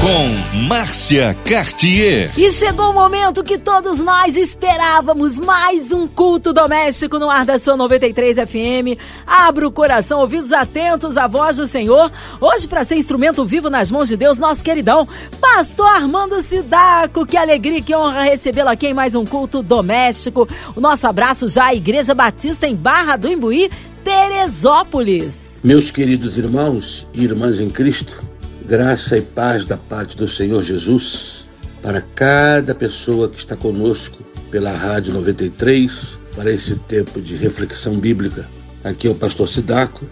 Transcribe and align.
com 0.00 0.60
Márcia 0.66 1.36
Cartier. 1.44 2.30
E 2.34 2.50
chegou 2.50 2.88
o 2.88 2.94
momento 2.94 3.44
que 3.44 3.58
todos 3.58 4.00
nós 4.00 4.34
esperávamos, 4.34 5.38
mais 5.38 5.92
um 5.92 6.08
culto 6.08 6.54
doméstico 6.54 7.18
no 7.18 7.28
ar 7.28 7.44
da 7.44 7.58
São 7.58 7.76
93 7.76 8.38
FM. 8.38 8.98
Abra 9.26 9.68
o 9.68 9.70
coração, 9.70 10.20
ouvidos 10.20 10.52
atentos 10.52 11.18
à 11.18 11.26
voz 11.26 11.58
do 11.58 11.66
Senhor. 11.66 12.10
Hoje, 12.40 12.66
para 12.66 12.82
ser 12.82 12.96
instrumento 12.96 13.44
vivo 13.44 13.68
nas 13.68 13.90
mãos 13.90 14.08
de 14.08 14.16
Deus, 14.16 14.38
nosso 14.38 14.64
queridão, 14.64 15.06
Pastor 15.38 15.88
Armando 15.88 16.40
Sidaco. 16.40 17.26
Que 17.26 17.36
alegria, 17.36 17.82
que 17.82 17.94
honra 17.94 18.22
recebê-lo 18.22 18.70
aqui 18.70 18.86
em 18.86 18.94
mais 18.94 19.14
um 19.14 19.26
culto 19.26 19.62
doméstico. 19.62 20.48
O 20.74 20.80
nosso 20.80 21.06
abraço 21.06 21.46
já 21.46 21.66
à 21.66 21.74
Igreja 21.74 22.14
Batista 22.14 22.66
em 22.66 22.74
Barra 22.74 23.16
do 23.16 23.28
Imbuí, 23.28 23.70
Teresópolis. 24.02 25.60
Meus 25.62 25.90
queridos 25.90 26.38
irmãos 26.38 27.06
e 27.12 27.22
irmãs 27.22 27.60
em 27.60 27.68
Cristo, 27.68 28.29
Graça 28.70 29.18
e 29.18 29.20
paz 29.20 29.64
da 29.64 29.76
parte 29.76 30.16
do 30.16 30.28
Senhor 30.28 30.62
Jesus 30.62 31.44
para 31.82 32.00
cada 32.00 32.72
pessoa 32.72 33.28
que 33.28 33.36
está 33.36 33.56
conosco 33.56 34.22
pela 34.48 34.70
Rádio 34.70 35.12
93 35.12 36.20
para 36.36 36.52
esse 36.52 36.76
tempo 36.76 37.20
de 37.20 37.34
reflexão 37.34 37.98
bíblica. 37.98 38.48
Aqui 38.84 39.08
é 39.08 39.10
o 39.10 39.14
pastor 39.16 39.48
Sidaco 39.48 40.06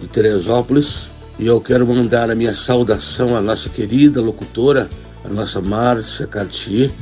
de 0.00 0.06
Teresópolis 0.06 1.10
e 1.40 1.48
eu 1.48 1.60
quero 1.60 1.84
mandar 1.88 2.30
a 2.30 2.36
minha 2.36 2.54
saudação 2.54 3.36
à 3.36 3.40
nossa 3.40 3.68
querida 3.68 4.20
locutora, 4.20 4.88
a 5.24 5.28
nossa 5.28 5.60
Márcia 5.60 6.28
Cartier 6.28 6.92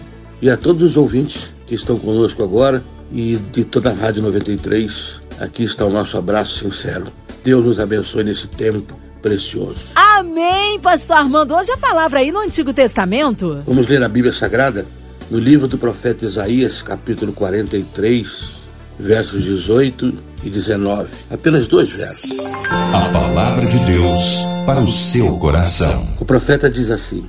e 0.41 0.49
a 0.49 0.57
todos 0.57 0.93
os 0.93 0.97
ouvintes 0.97 1.51
que 1.67 1.75
estão 1.75 1.99
conosco 1.99 2.43
agora 2.43 2.83
e 3.13 3.37
de 3.37 3.67
toda 3.67 3.91
a 3.91 3.95
Rádio 3.95 4.23
93. 4.23 5.21
Aqui 5.39 5.65
está 5.65 5.85
o 5.85 5.91
nosso 5.91 6.17
abraço 6.17 6.61
sincero. 6.61 7.13
Deus 7.45 7.67
nos 7.67 7.79
abençoe 7.79 8.25
nesse 8.25 8.49
tempo 8.49 8.99
precioso. 9.21 9.93
Amém, 10.19 10.79
pastor 10.79 11.17
Armando. 11.17 11.55
Hoje 11.55 11.73
a 11.73 11.77
palavra 11.79 12.19
aí 12.19 12.31
no 12.31 12.41
Antigo 12.41 12.73
Testamento. 12.75 13.63
Vamos 13.67 13.89
ler 13.89 14.03
a 14.03 14.09
Bíblia 14.09 14.31
Sagrada 14.31 14.85
no 15.31 15.39
livro 15.39 15.67
do 15.67 15.79
profeta 15.79 16.27
Isaías, 16.27 16.83
capítulo 16.83 17.33
43, 17.33 18.57
versos 18.99 19.43
18 19.43 20.13
e 20.45 20.51
19. 20.51 21.09
Apenas 21.31 21.67
dois 21.67 21.89
versos. 21.89 22.31
A 22.69 23.11
palavra 23.11 23.65
de 23.65 23.79
Deus 23.87 24.43
para 24.67 24.83
o 24.83 24.89
seu 24.89 25.39
coração. 25.39 26.07
O 26.21 26.27
profeta 26.27 26.71
diz 26.71 26.91
assim: 26.91 27.27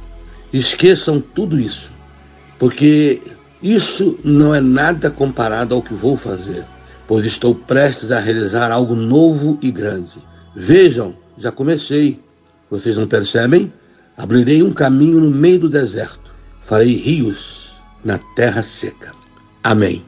Esqueçam 0.51 1.21
tudo 1.21 1.57
isso, 1.57 1.89
porque 2.59 3.21
isso 3.61 4.19
não 4.25 4.53
é 4.53 4.59
nada 4.59 5.09
comparado 5.09 5.73
ao 5.73 5.81
que 5.81 5.93
vou 5.93 6.17
fazer, 6.17 6.65
pois 7.07 7.23
estou 7.23 7.55
prestes 7.55 8.11
a 8.11 8.19
realizar 8.19 8.71
algo 8.71 8.93
novo 8.93 9.57
e 9.61 9.71
grande. 9.71 10.21
Vejam, 10.53 11.15
já 11.37 11.49
comecei. 11.49 12.21
Vocês 12.73 12.97
não 12.97 13.05
percebem? 13.05 13.71
Abrirei 14.17 14.63
um 14.63 14.71
caminho 14.71 15.19
no 15.21 15.29
meio 15.29 15.59
do 15.59 15.69
deserto. 15.69 16.33
Farei 16.63 16.95
rios 16.95 17.71
na 18.03 18.17
terra 18.17 18.63
seca. 18.63 19.11
Amém. 19.63 20.03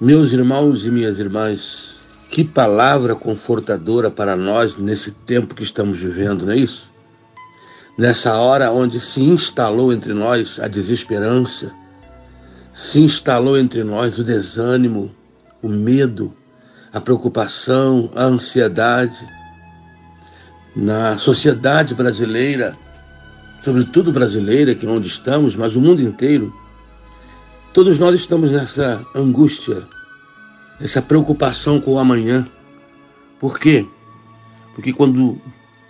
Meus 0.00 0.32
irmãos 0.32 0.84
e 0.84 0.92
minhas 0.92 1.18
irmãs, 1.18 1.96
que 2.30 2.44
palavra 2.44 3.16
confortadora 3.16 4.12
para 4.12 4.36
nós 4.36 4.76
nesse 4.76 5.10
tempo 5.10 5.56
que 5.56 5.64
estamos 5.64 5.98
vivendo, 5.98 6.46
não 6.46 6.52
é 6.52 6.58
isso? 6.58 6.88
Nessa 7.98 8.36
hora 8.36 8.70
onde 8.70 9.00
se 9.00 9.20
instalou 9.20 9.92
entre 9.92 10.14
nós 10.14 10.60
a 10.60 10.68
desesperança, 10.68 11.72
se 12.72 13.00
instalou 13.00 13.58
entre 13.58 13.82
nós 13.82 14.20
o 14.20 14.22
desânimo, 14.22 15.12
o 15.60 15.68
medo, 15.68 16.32
a 16.92 17.00
preocupação, 17.00 18.08
a 18.14 18.22
ansiedade 18.22 19.26
na 20.74 21.18
sociedade 21.18 21.94
brasileira, 21.94 22.76
sobretudo 23.62 24.12
brasileira, 24.12 24.74
que 24.74 24.86
é 24.86 24.88
onde 24.88 25.06
estamos, 25.06 25.54
mas 25.54 25.76
o 25.76 25.80
mundo 25.80 26.02
inteiro, 26.02 26.52
todos 27.72 27.98
nós 27.98 28.14
estamos 28.14 28.50
nessa 28.50 29.04
angústia, 29.14 29.86
essa 30.80 31.00
preocupação 31.00 31.80
com 31.80 31.92
o 31.92 31.98
amanhã. 31.98 32.46
Por 33.38 33.58
quê? 33.58 33.86
Porque 34.74 34.92
quando 34.92 35.40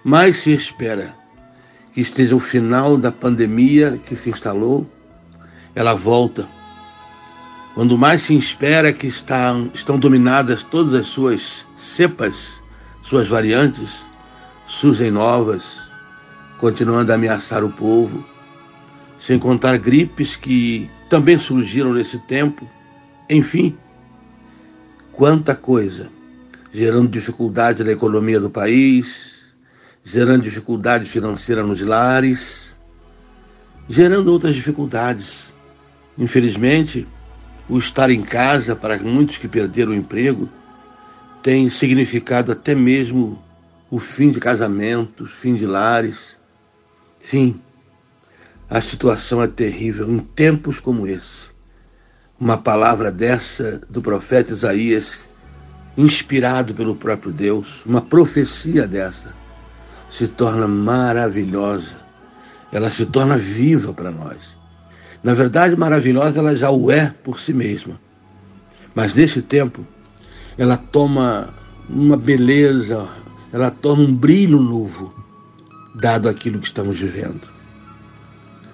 mais 0.05 0.39
se 0.39 0.53
espera 0.53 1.15
que 1.95 2.01
esteja 2.01 2.35
o 2.35 2.41
final 2.41 2.97
da 2.97 3.13
pandemia 3.13 4.01
que 4.05 4.17
se 4.17 4.31
instalou, 4.31 4.87
ela 5.75 5.95
volta. 5.95 6.49
Quando 7.75 7.97
mais 7.97 8.23
se 8.23 8.37
espera 8.37 8.93
que 8.93 9.07
está, 9.07 9.55
estão 9.73 9.99
dominadas 9.99 10.63
todas 10.63 10.93
as 10.93 11.07
suas 11.07 11.67
cepas, 11.75 12.63
suas 13.03 13.29
variantes, 13.29 14.05
surgem 14.73 15.11
novas, 15.11 15.83
continuando 16.59 17.13
a 17.13 17.15
ameaçar 17.15 17.63
o 17.63 17.71
povo, 17.71 18.25
sem 19.19 19.39
contar 19.39 19.77
gripes 19.77 20.35
que 20.35 20.91
também 21.11 21.39
surgiram 21.39 21.93
nesse 21.93 22.19
tempo. 22.19 22.67
Enfim, 23.29 23.77
quanta 25.13 25.55
coisa, 25.55 26.09
gerando 26.73 27.11
dificuldade 27.11 27.85
na 27.85 27.93
economia 27.93 28.41
do 28.41 28.49
país, 28.49 29.53
gerando 30.03 30.43
dificuldade 30.43 31.05
financeira 31.05 31.63
nos 31.63 31.83
lares, 31.83 32.75
gerando 33.87 34.33
outras 34.33 34.55
dificuldades. 34.55 35.55
Infelizmente, 36.17 37.07
o 37.69 37.79
estar 37.79 38.11
em 38.11 38.23
casa 38.23 38.75
para 38.75 38.99
muitos 38.99 39.37
que 39.37 39.47
perderam 39.47 39.93
o 39.93 39.95
emprego 39.95 40.49
tem 41.43 41.69
significado 41.69 42.51
até 42.51 42.75
mesmo 42.75 43.41
o 43.93 43.99
fim 43.99 44.31
de 44.31 44.41
casamentos, 44.41 45.31
fim 45.33 45.55
de 45.55 45.67
lares. 45.67 46.39
Sim, 47.19 47.61
a 48.69 48.81
situação 48.81 49.43
é 49.43 49.47
terrível 49.47 50.11
em 50.11 50.19
tempos 50.19 50.81
como 50.81 51.07
esse. 51.07 51.53
Uma 52.41 52.57
palavra 52.57 53.13
dessa 53.13 53.83
do 53.91 54.01
profeta 54.01 54.51
Isaías, 54.51 55.29
inspirado 55.95 56.75
pelo 56.75 56.97
próprio 56.97 57.31
Deus, 57.31 57.85
uma 57.85 58.01
profecia 58.01 58.89
dessa, 58.89 59.35
se 60.09 60.27
torna 60.27 60.67
maravilhosa. 60.67 62.01
Ela 62.73 62.89
se 62.89 63.05
torna 63.05 63.37
viva 63.37 63.93
para 63.93 64.11
nós. 64.11 64.57
Na 65.23 65.35
verdade, 65.35 65.77
maravilhosa 65.77 66.39
ela 66.39 66.57
já 66.57 66.71
o 66.71 66.91
é 66.91 67.15
por 67.23 67.39
si 67.39 67.53
mesma. 67.53 68.01
Mas 68.95 69.15
nesse 69.15 69.43
tempo, 69.43 69.87
ela 70.57 70.79
toma 70.79 71.53
uma 71.91 72.17
beleza, 72.17 73.07
ela 73.53 73.71
torna 73.71 74.05
um 74.05 74.15
brilho 74.15 74.59
novo, 74.59 75.13
dado 75.95 76.29
aquilo 76.29 76.59
que 76.59 76.67
estamos 76.67 76.99
vivendo. 76.99 77.43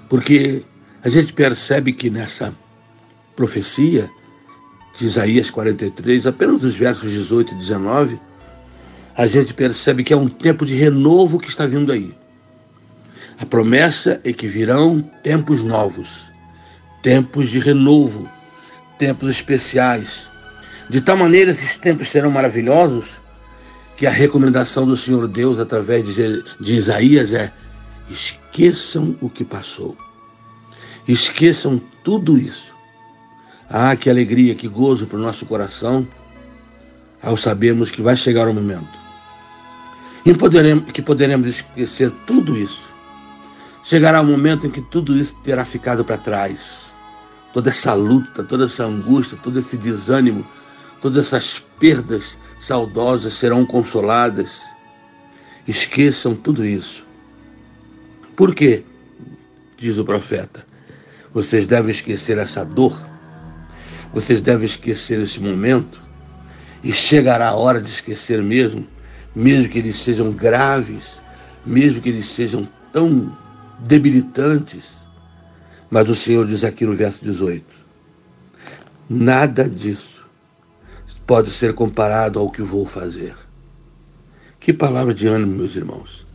Porque 0.09 0.65
a 1.03 1.09
gente 1.09 1.33
percebe 1.33 1.93
que 1.93 2.09
nessa 2.09 2.55
profecia 3.35 4.09
de 4.97 5.07
Isaías 5.07 5.51
43, 5.51 6.27
apenas 6.27 6.63
os 6.63 6.75
versos 6.75 7.11
18 7.11 7.55
e 7.55 7.57
19, 7.59 8.21
a 9.17 9.27
gente 9.27 9.53
percebe 9.53 10.05
que 10.05 10.13
é 10.13 10.17
um 10.17 10.29
tempo 10.29 10.65
de 10.65 10.75
renovo 10.75 11.41
que 11.41 11.49
está 11.49 11.67
vindo 11.67 11.93
aí. 11.93 12.15
A 13.41 13.45
promessa 13.45 14.21
é 14.25 14.33
que 14.33 14.47
virão 14.47 15.01
tempos 15.23 15.63
novos, 15.63 16.31
tempos 17.03 17.51
de 17.51 17.59
renovo, 17.59 18.29
tempos 18.97 19.29
especiais. 19.29 20.29
De 20.89 21.01
tal 21.01 21.17
maneira, 21.17 21.51
esses 21.51 21.77
tempos 21.77 22.09
serão 22.09 22.31
maravilhosos 22.31 23.21
que 23.99 24.07
a 24.07 24.11
recomendação 24.11 24.87
do 24.87 24.97
Senhor 24.97 25.27
Deus 25.27 25.59
através 25.59 26.07
de, 26.07 26.43
de 26.61 26.75
Isaías 26.77 27.33
é: 27.33 27.53
esqueçam 28.09 29.17
o 29.21 29.29
que 29.29 29.45
passou. 29.45 29.99
Esqueçam 31.07 31.83
tudo 32.05 32.39
isso. 32.39 32.73
Ah, 33.69 33.97
que 33.97 34.09
alegria, 34.09 34.55
que 34.55 34.69
gozo 34.69 35.07
para 35.07 35.19
o 35.19 35.23
nosso 35.23 35.45
coração 35.45 36.07
ao 37.21 37.37
sabermos 37.37 37.91
que 37.91 38.01
vai 38.01 38.17
chegar 38.17 38.49
o 38.49 38.55
momento 38.55 38.97
e 40.25 40.93
que 40.93 41.03
poderemos 41.03 41.49
esquecer 41.49 42.13
tudo 42.27 42.57
isso. 42.57 42.89
Chegará 43.83 44.21
o 44.21 44.27
momento 44.27 44.67
em 44.67 44.71
que 44.71 44.81
tudo 44.81 45.17
isso 45.17 45.35
terá 45.43 45.65
ficado 45.65 46.05
para 46.05 46.19
trás. 46.19 46.95
Toda 47.53 47.71
essa 47.71 47.95
luta, 47.95 48.45
toda 48.45 48.67
essa 48.67 48.85
angústia, 48.85 49.39
todo 49.43 49.59
esse 49.59 49.77
desânimo, 49.77 50.47
todas 51.01 51.27
essas 51.27 51.63
perdas 51.81 52.39
saudosas 52.59 53.35
serão 53.35 53.65
consoladas. 53.65 54.63
Esqueçam 55.67 56.35
tudo 56.35 56.65
isso. 56.65 57.07
Por 58.35 58.55
quê? 58.55 58.85
Diz 59.77 59.99
o 59.99 60.05
profeta. 60.05 60.67
Vocês 61.33 61.67
devem 61.67 61.91
esquecer 61.91 62.39
essa 62.39 62.65
dor, 62.65 62.99
vocês 64.13 64.41
devem 64.41 64.65
esquecer 64.65 65.21
esse 65.21 65.41
momento, 65.41 66.01
e 66.83 66.93
chegará 66.93 67.49
a 67.49 67.55
hora 67.55 67.83
de 67.83 67.91
esquecer 67.91 68.43
mesmo, 68.43 68.87
mesmo 69.35 69.69
que 69.69 69.79
eles 69.79 69.99
sejam 69.99 70.33
graves, 70.33 71.21
mesmo 71.67 72.01
que 72.01 72.09
eles 72.09 72.29
sejam 72.29 72.67
tão 72.93 73.37
debilitantes. 73.81 74.85
Mas 75.91 76.09
o 76.09 76.15
Senhor 76.15 76.47
diz 76.47 76.65
aqui 76.65 76.87
no 76.87 76.95
verso 76.95 77.23
18: 77.25 77.65
Nada 79.09 79.69
disso 79.69 80.08
pode 81.29 81.51
ser 81.51 81.75
comparado 81.75 82.39
ao 82.39 82.51
que 82.51 82.63
vou 82.63 82.87
fazer. 82.87 83.37
Que 84.59 84.73
palavra 84.73 85.13
de 85.13 85.29
ânimo, 85.29 85.57
meus 85.57 85.77
irmãos. 85.77 86.27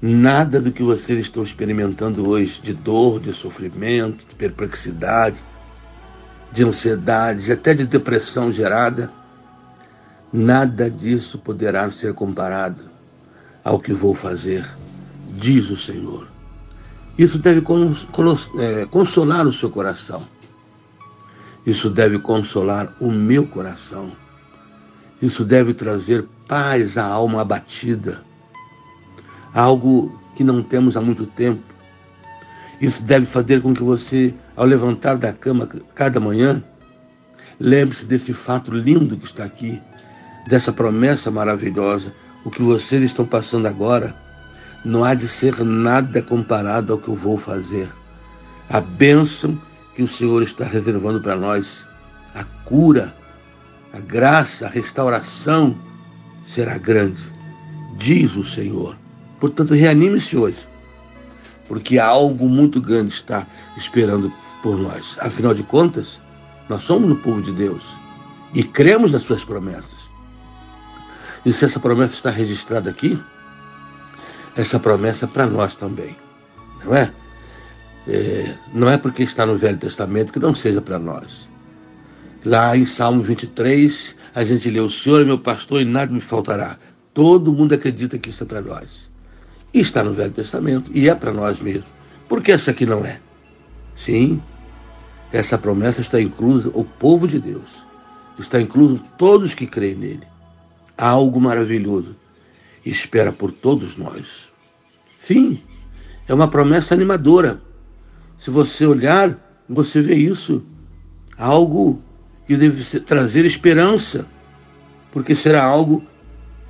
Nada 0.00 0.60
do 0.60 0.70
que 0.70 0.82
vocês 0.82 1.18
estão 1.18 1.42
experimentando 1.42 2.28
hoje 2.28 2.60
de 2.60 2.74
dor, 2.74 3.18
de 3.18 3.32
sofrimento, 3.32 4.26
de 4.28 4.34
perplexidade, 4.34 5.42
de 6.52 6.62
ansiedade, 6.62 7.50
até 7.50 7.72
de 7.72 7.86
depressão 7.86 8.52
gerada, 8.52 9.10
nada 10.30 10.90
disso 10.90 11.38
poderá 11.38 11.90
ser 11.90 12.12
comparado 12.12 12.90
ao 13.64 13.80
que 13.80 13.94
vou 13.94 14.14
fazer, 14.14 14.68
diz 15.30 15.70
o 15.70 15.78
Senhor. 15.78 16.28
Isso 17.16 17.38
deve 17.38 17.60
é, 17.60 18.84
consolar 18.84 19.46
o 19.46 19.52
seu 19.52 19.70
coração. 19.70 20.22
Isso 21.64 21.90
deve 21.90 22.18
consolar 22.18 22.94
o 23.00 23.10
meu 23.10 23.46
coração. 23.46 24.12
Isso 25.20 25.44
deve 25.44 25.74
trazer 25.74 26.26
paz 26.48 26.96
à 26.96 27.04
alma 27.04 27.42
abatida 27.42 28.22
algo 29.54 30.18
que 30.34 30.44
não 30.44 30.62
temos 30.62 30.96
há 30.96 31.00
muito 31.00 31.26
tempo. 31.26 31.62
Isso 32.80 33.04
deve 33.04 33.26
fazer 33.26 33.60
com 33.60 33.74
que 33.74 33.82
você, 33.82 34.34
ao 34.56 34.64
levantar 34.64 35.16
da 35.16 35.32
cama 35.32 35.68
cada 35.94 36.18
manhã, 36.18 36.62
lembre-se 37.58 38.06
desse 38.06 38.32
fato 38.32 38.72
lindo 38.72 39.16
que 39.18 39.26
está 39.26 39.44
aqui, 39.44 39.80
dessa 40.46 40.72
promessa 40.72 41.30
maravilhosa. 41.30 42.12
O 42.44 42.50
que 42.50 42.62
vocês 42.62 43.02
estão 43.02 43.26
passando 43.26 43.66
agora 43.66 44.14
não 44.82 45.04
há 45.04 45.12
de 45.14 45.28
ser 45.28 45.62
nada 45.62 46.22
comparado 46.22 46.92
ao 46.92 46.98
que 46.98 47.08
eu 47.08 47.14
vou 47.14 47.36
fazer. 47.36 47.90
A 48.68 48.80
bênção 48.80 49.60
que 49.94 50.02
o 50.02 50.08
Senhor 50.08 50.42
está 50.42 50.64
reservando 50.64 51.20
para 51.20 51.36
nós, 51.36 51.86
a 52.34 52.44
cura, 52.64 53.14
a 53.92 54.00
graça, 54.00 54.66
a 54.66 54.70
restauração 54.70 55.76
será 56.44 56.78
grande, 56.78 57.22
diz 57.96 58.36
o 58.36 58.44
Senhor. 58.44 58.96
Portanto, 59.38 59.74
reanime-se 59.74 60.36
hoje, 60.36 60.66
porque 61.66 61.98
algo 61.98 62.48
muito 62.48 62.80
grande 62.80 63.12
está 63.12 63.46
esperando 63.76 64.32
por 64.62 64.76
nós. 64.76 65.16
Afinal 65.20 65.54
de 65.54 65.62
contas, 65.62 66.20
nós 66.68 66.82
somos 66.82 67.10
o 67.10 67.16
povo 67.16 67.42
de 67.42 67.52
Deus 67.52 67.94
e 68.54 68.62
cremos 68.62 69.12
nas 69.12 69.22
suas 69.22 69.44
promessas. 69.44 70.10
E 71.44 71.52
se 71.52 71.64
essa 71.64 71.80
promessa 71.80 72.14
está 72.14 72.30
registrada 72.30 72.90
aqui, 72.90 73.20
essa 74.54 74.78
promessa 74.78 75.24
é 75.24 75.28
para 75.28 75.46
nós 75.46 75.74
também, 75.74 76.16
não 76.84 76.94
é? 76.94 77.12
É? 78.06 78.54
Não 78.72 78.90
é 78.90 78.98
porque 78.98 79.22
está 79.22 79.44
no 79.46 79.56
Velho 79.56 79.78
Testamento 79.78 80.32
que 80.32 80.38
não 80.38 80.54
seja 80.54 80.80
para 80.80 80.98
nós. 80.98 81.48
Lá 82.44 82.76
em 82.76 82.84
Salmo 82.84 83.22
23, 83.22 84.16
a 84.34 84.44
gente 84.44 84.70
lê: 84.70 84.80
O 84.80 84.90
Senhor 84.90 85.20
é 85.20 85.24
meu 85.24 85.38
pastor 85.38 85.80
e 85.80 85.84
nada 85.84 86.12
me 86.12 86.20
faltará. 86.20 86.78
Todo 87.12 87.52
mundo 87.52 87.74
acredita 87.74 88.18
que 88.18 88.30
isso 88.30 88.44
é 88.44 88.46
para 88.46 88.60
nós. 88.60 89.10
E 89.72 89.80
está 89.80 90.02
no 90.02 90.12
Velho 90.12 90.32
Testamento, 90.32 90.90
e 90.94 91.08
é 91.08 91.14
para 91.14 91.32
nós 91.32 91.60
mesmos. 91.60 91.88
Por 92.28 92.42
que 92.42 92.52
essa 92.52 92.70
aqui 92.70 92.86
não 92.86 93.04
é? 93.04 93.20
Sim, 93.94 94.40
essa 95.32 95.58
promessa 95.58 96.00
está 96.00 96.20
inclusa 96.20 96.70
o 96.74 96.84
povo 96.84 97.28
de 97.28 97.38
Deus. 97.38 97.84
Está 98.38 98.60
incluso 98.60 99.02
todos 99.18 99.54
que 99.54 99.66
creem 99.66 99.94
nele. 99.94 100.26
Há 100.96 101.08
algo 101.08 101.40
maravilhoso 101.40 102.16
espera 102.84 103.32
por 103.32 103.52
todos 103.52 103.96
nós. 103.96 104.48
Sim, 105.18 105.60
é 106.26 106.34
uma 106.34 106.48
promessa 106.48 106.94
animadora. 106.94 107.60
Se 108.40 108.50
você 108.50 108.86
olhar, 108.86 109.38
você 109.68 110.00
vê 110.00 110.14
isso. 110.14 110.64
Algo 111.36 112.02
que 112.46 112.56
deve 112.56 113.00
trazer 113.00 113.44
esperança, 113.44 114.26
porque 115.12 115.34
será 115.34 115.62
algo 115.62 116.02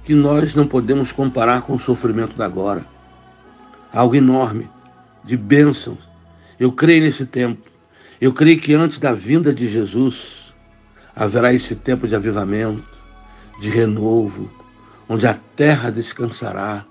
que 0.05 0.12
nós 0.12 0.52
não 0.52 0.67
podemos 0.67 1.12
comparar 1.12 1.62
com 1.62 1.75
o 1.75 1.78
sofrimento 1.78 2.37
da 2.37 2.44
agora. 2.44 2.84
Algo 3.93 4.17
enorme, 4.17 4.69
de 5.25 5.37
bênçãos. 5.37 6.11
Eu 6.58 6.72
creio 6.72 7.05
nesse 7.05 7.25
tempo. 7.25 7.70
Eu 8.20 8.32
creio 8.32 8.61
que 8.61 8.75
antes 8.75 8.99
da 8.99 9.12
vinda 9.12 9.55
de 9.55 9.69
Jesus 9.69 10.52
haverá 11.14 11.55
esse 11.55 11.76
tempo 11.76 12.08
de 12.08 12.17
avivamento, 12.17 12.99
de 13.61 13.70
renovo, 13.70 14.50
onde 15.08 15.25
a 15.25 15.38
terra 15.55 15.88
descansará, 15.88 16.84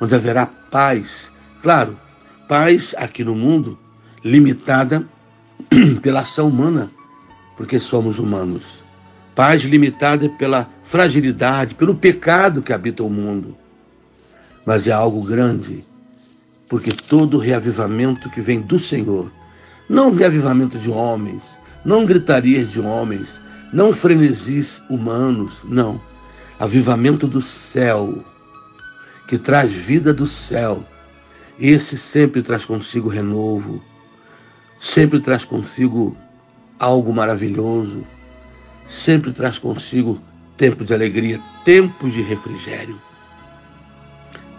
onde 0.00 0.14
haverá 0.14 0.46
paz. 0.46 1.32
Claro, 1.60 1.98
paz 2.46 2.94
aqui 2.96 3.24
no 3.24 3.34
mundo 3.34 3.81
limitada 4.24 5.06
pela 6.02 6.20
ação 6.20 6.48
humana, 6.48 6.90
porque 7.56 7.78
somos 7.78 8.18
humanos 8.18 8.82
paz 9.34 9.62
limitada 9.62 10.28
pela 10.28 10.68
fragilidade, 10.82 11.74
pelo 11.74 11.94
pecado 11.94 12.62
que 12.62 12.72
habita 12.72 13.02
o 13.02 13.10
mundo. 13.10 13.56
Mas 14.64 14.86
é 14.86 14.92
algo 14.92 15.22
grande, 15.22 15.84
porque 16.68 16.90
todo 16.90 17.38
reavivamento 17.38 18.30
que 18.30 18.40
vem 18.40 18.60
do 18.60 18.78
Senhor, 18.78 19.30
não 19.88 20.14
reavivamento 20.14 20.78
de 20.78 20.90
homens, 20.90 21.42
não 21.84 22.04
gritarias 22.06 22.70
de 22.70 22.80
homens, 22.80 23.40
não 23.72 23.92
frenesis 23.92 24.82
humanos, 24.88 25.60
não. 25.64 26.00
Avivamento 26.58 27.26
do 27.26 27.42
céu, 27.42 28.22
que 29.26 29.36
traz 29.38 29.72
vida 29.72 30.12
do 30.14 30.26
céu. 30.26 30.84
Esse 31.58 31.96
sempre 31.96 32.42
traz 32.42 32.64
consigo 32.64 33.08
renovo, 33.08 33.82
sempre 34.82 35.20
traz 35.20 35.44
consigo 35.44 36.16
algo 36.78 37.14
maravilhoso 37.14 38.04
sempre 38.92 39.32
traz 39.32 39.58
consigo 39.58 40.20
tempo 40.56 40.84
de 40.84 40.92
alegria, 40.92 41.40
tempos 41.64 42.12
de 42.12 42.22
refrigério. 42.22 43.00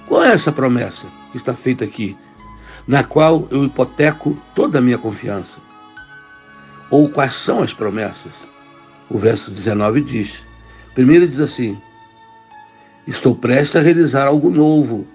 Qual 0.07 0.23
é 0.23 0.33
essa 0.33 0.51
promessa 0.51 1.07
que 1.31 1.37
está 1.37 1.53
feita 1.53 1.85
aqui, 1.85 2.17
na 2.87 3.03
qual 3.03 3.47
eu 3.51 3.63
hipoteco 3.63 4.37
toda 4.55 4.79
a 4.79 4.81
minha 4.81 4.97
confiança? 4.97 5.59
Ou 6.89 7.09
quais 7.09 7.33
são 7.35 7.61
as 7.61 7.73
promessas? 7.73 8.33
O 9.09 9.17
verso 9.17 9.51
19 9.51 10.01
diz: 10.01 10.45
primeiro 10.93 11.27
diz 11.27 11.39
assim: 11.39 11.77
Estou 13.07 13.35
prestes 13.35 13.75
a 13.75 13.81
realizar 13.81 14.27
algo 14.27 14.49
novo, 14.49 15.07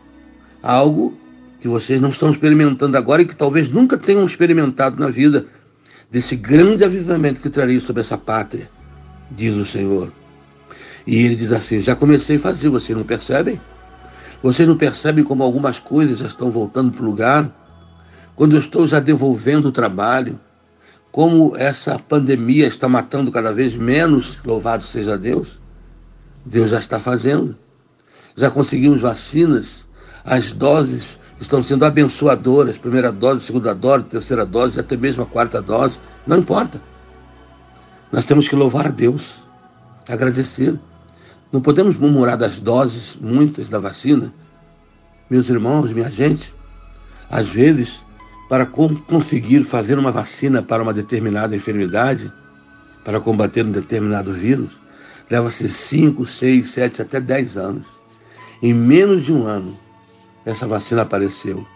algo 0.62 1.14
que 1.60 1.68
vocês 1.68 2.00
não 2.00 2.10
estão 2.10 2.30
experimentando 2.30 2.96
agora 2.96 3.22
e 3.22 3.26
que 3.26 3.34
talvez 3.34 3.68
nunca 3.68 3.98
tenham 3.98 4.24
experimentado 4.24 4.98
na 4.98 5.08
vida, 5.08 5.46
desse 6.10 6.36
grande 6.36 6.84
avivamento 6.84 7.40
que 7.40 7.50
traria 7.50 7.80
sobre 7.80 8.02
essa 8.02 8.16
pátria 8.16 8.70
diz 9.30 9.54
o 9.56 9.64
Senhor. 9.64 10.12
E 11.06 11.24
ele 11.24 11.36
diz 11.36 11.52
assim: 11.52 11.80
Já 11.80 11.94
comecei 11.94 12.36
a 12.36 12.40
fazer, 12.40 12.68
vocês 12.68 12.96
não 12.96 13.04
percebem? 13.04 13.60
Vocês 14.42 14.68
não 14.68 14.76
percebem 14.76 15.24
como 15.24 15.42
algumas 15.42 15.78
coisas 15.78 16.18
já 16.18 16.26
estão 16.26 16.50
voltando 16.50 16.92
para 16.92 17.02
o 17.02 17.06
lugar? 17.06 17.50
Quando 18.36 18.54
eu 18.54 18.60
estou 18.60 18.86
já 18.86 19.00
devolvendo 19.00 19.68
o 19.68 19.72
trabalho, 19.72 20.38
como 21.10 21.56
essa 21.56 21.98
pandemia 21.98 22.66
está 22.66 22.88
matando 22.88 23.32
cada 23.32 23.52
vez 23.52 23.74
menos, 23.74 24.38
louvado 24.44 24.84
seja 24.84 25.18
Deus, 25.18 25.60
Deus 26.44 26.70
já 26.70 26.78
está 26.78 27.00
fazendo. 27.00 27.56
Já 28.36 28.48
conseguimos 28.48 29.00
vacinas, 29.00 29.86
as 30.24 30.52
doses 30.52 31.17
estão 31.40 31.62
sendo 31.62 31.84
abençoadoras, 31.84 32.76
primeira 32.76 33.12
dose, 33.12 33.44
segunda 33.44 33.74
dose, 33.74 34.04
terceira 34.04 34.44
dose, 34.44 34.80
até 34.80 34.96
mesmo 34.96 35.22
a 35.22 35.26
quarta 35.26 35.62
dose, 35.62 35.98
não 36.26 36.38
importa. 36.38 36.80
Nós 38.10 38.24
temos 38.24 38.48
que 38.48 38.56
louvar 38.56 38.86
a 38.86 38.90
Deus, 38.90 39.34
agradecer. 40.08 40.78
Não 41.52 41.60
podemos 41.60 41.96
murmurar 41.96 42.36
das 42.36 42.58
doses, 42.58 43.16
muitas 43.20 43.68
da 43.68 43.78
vacina. 43.78 44.32
Meus 45.30 45.48
irmãos, 45.48 45.92
minha 45.92 46.10
gente, 46.10 46.54
às 47.30 47.46
vezes, 47.48 48.00
para 48.48 48.64
conseguir 48.64 49.62
fazer 49.62 49.98
uma 49.98 50.10
vacina 50.10 50.62
para 50.62 50.82
uma 50.82 50.92
determinada 50.92 51.54
enfermidade, 51.54 52.32
para 53.04 53.20
combater 53.20 53.64
um 53.64 53.70
determinado 53.70 54.32
vírus, 54.32 54.72
leva-se 55.30 55.68
5, 55.68 56.24
6, 56.24 56.70
7, 56.70 57.02
até 57.02 57.20
10 57.20 57.56
anos. 57.56 57.86
Em 58.62 58.72
menos 58.72 59.24
de 59.24 59.32
um 59.32 59.46
ano, 59.46 59.78
essa 60.48 60.66
vacina 60.66 61.02
apareceu. 61.02 61.66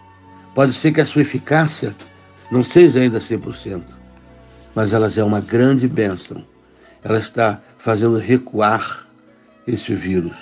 Pode 0.55 0.73
ser 0.73 0.91
que 0.91 0.99
a 0.99 1.05
sua 1.05 1.21
eficácia 1.21 1.95
não 2.51 2.63
seja 2.63 3.01
ainda 3.01 3.19
100%, 3.19 3.83
mas 4.73 4.93
ela 4.93 5.11
é 5.15 5.23
uma 5.23 5.39
grande 5.39 5.87
bênção. 5.87 6.43
Ela 7.03 7.19
está 7.19 7.61
fazendo 7.77 8.17
recuar 8.17 9.07
esse 9.67 9.93
vírus. 9.93 10.35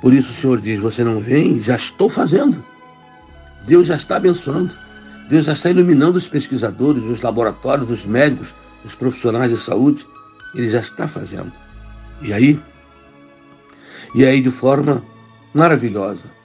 Por 0.00 0.12
isso 0.12 0.30
o 0.30 0.34
Senhor 0.34 0.60
diz: 0.60 0.78
Você 0.78 1.02
não 1.02 1.18
vem? 1.18 1.60
Já 1.60 1.74
estou 1.74 2.08
fazendo. 2.08 2.64
Deus 3.66 3.88
já 3.88 3.96
está 3.96 4.16
abençoando. 4.16 4.72
Deus 5.28 5.46
já 5.46 5.52
está 5.52 5.70
iluminando 5.70 6.16
os 6.16 6.28
pesquisadores, 6.28 7.02
os 7.02 7.20
laboratórios, 7.20 7.90
os 7.90 8.04
médicos, 8.04 8.54
os 8.84 8.94
profissionais 8.94 9.50
de 9.50 9.56
saúde. 9.56 10.06
Ele 10.54 10.70
já 10.70 10.80
está 10.80 11.08
fazendo. 11.08 11.52
E 12.20 12.32
aí? 12.32 12.60
E 14.14 14.24
aí, 14.24 14.40
de 14.40 14.50
forma 14.50 15.02
maravilhosa, 15.52 16.41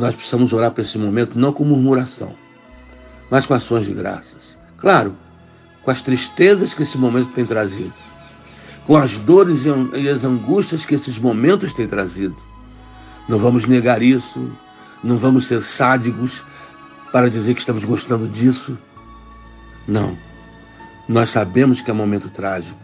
nós 0.00 0.14
precisamos 0.14 0.52
orar 0.54 0.70
para 0.70 0.82
esse 0.82 0.96
momento 0.96 1.38
não 1.38 1.52
com 1.52 1.62
murmuração, 1.64 2.32
mas 3.30 3.44
com 3.44 3.52
ações 3.54 3.84
de 3.86 3.92
graças. 3.92 4.58
Claro, 4.78 5.14
com 5.82 5.90
as 5.90 6.00
tristezas 6.00 6.72
que 6.72 6.82
esse 6.82 6.96
momento 6.96 7.32
tem 7.32 7.44
trazido. 7.44 7.92
com 8.86 8.96
as 8.96 9.18
dores 9.18 9.60
e 9.94 10.08
as 10.08 10.24
angústias 10.24 10.84
que 10.84 10.94
esses 10.96 11.18
momentos 11.18 11.72
têm 11.72 11.86
trazido. 11.86 12.34
Não 13.28 13.38
vamos 13.38 13.66
negar 13.66 14.02
isso, 14.02 14.52
não 15.04 15.16
vamos 15.16 15.46
ser 15.46 15.62
sádicos 15.62 16.42
para 17.12 17.30
dizer 17.30 17.54
que 17.54 17.60
estamos 17.60 17.84
gostando 17.84 18.26
disso. 18.26 18.76
Não. 19.86 20.18
Nós 21.08 21.28
sabemos 21.28 21.80
que 21.80 21.90
é 21.90 21.94
momento 21.94 22.28
trágico. 22.30 22.80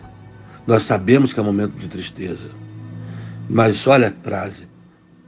Nós 0.66 0.84
sabemos 0.84 1.32
que 1.32 1.40
é 1.40 1.42
momento 1.42 1.76
de 1.76 1.88
tristeza. 1.88 2.50
Mas 3.48 3.84
olha 3.86 4.08
a 4.08 4.12
frase. 4.12 4.68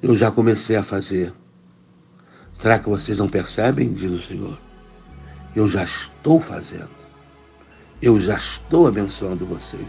Eu 0.01 0.17
já 0.17 0.31
comecei 0.31 0.77
a 0.77 0.83
fazer. 0.83 1.33
Será 2.59 2.79
que 2.79 2.89
vocês 2.89 3.19
não 3.19 3.29
percebem? 3.29 3.93
Diz 3.93 4.11
o 4.11 4.21
Senhor. 4.21 4.59
Eu 5.55 5.69
já 5.69 5.85
estou 5.85 6.41
fazendo. 6.41 6.91
Eu 8.03 8.19
já 8.21 8.37
estou 8.37 8.89
abençoando 8.89 9.47
vocês. 9.47 9.87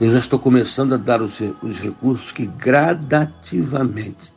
Eu 0.00 0.10
já 0.10 0.18
estou 0.18 0.38
começando 0.38 0.94
a 0.94 0.96
dar 0.96 1.20
os, 1.20 1.40
os 1.62 1.80
recursos 1.80 2.30
que 2.30 2.46
gradativamente 2.46 4.32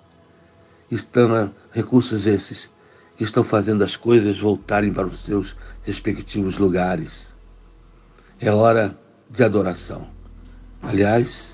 estão 0.90 1.54
recursos 1.72 2.26
esses 2.26 2.72
que 3.16 3.24
estão 3.24 3.44
fazendo 3.44 3.84
as 3.84 3.96
coisas 3.96 4.40
voltarem 4.40 4.92
para 4.92 5.06
os 5.06 5.24
seus 5.24 5.56
respectivos 5.84 6.58
lugares. 6.58 7.34
É 8.40 8.52
hora 8.52 8.98
de 9.30 9.44
adoração. 9.44 10.08
Aliás, 10.82 11.50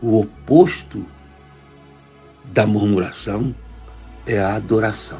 o 0.00 0.20
oposto 0.20 1.04
da 2.44 2.66
murmuração 2.66 3.54
é 4.28 4.38
a 4.38 4.54
adoração. 4.54 5.18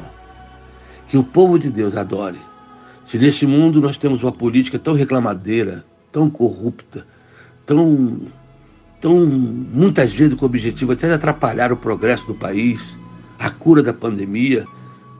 Que 1.09 1.17
o 1.17 1.23
povo 1.23 1.57
de 1.57 1.69
Deus 1.69 1.97
adore. 1.97 2.39
Se 3.05 3.17
neste 3.17 3.47
mundo 3.47 3.81
nós 3.81 3.97
temos 3.97 4.21
uma 4.21 4.31
política 4.31 4.77
tão 4.77 4.93
reclamadeira, 4.93 5.83
tão 6.11 6.29
corrupta, 6.29 7.07
tão, 7.65 8.21
tão 9.01 9.25
muitas 9.25 10.13
vezes 10.13 10.35
com 10.35 10.45
o 10.45 10.47
objetivo 10.47 10.91
até 10.91 11.07
de 11.07 11.13
atrapalhar 11.13 11.71
o 11.71 11.77
progresso 11.77 12.27
do 12.27 12.35
país, 12.35 12.95
a 13.39 13.49
cura 13.49 13.81
da 13.81 13.93
pandemia 13.93 14.67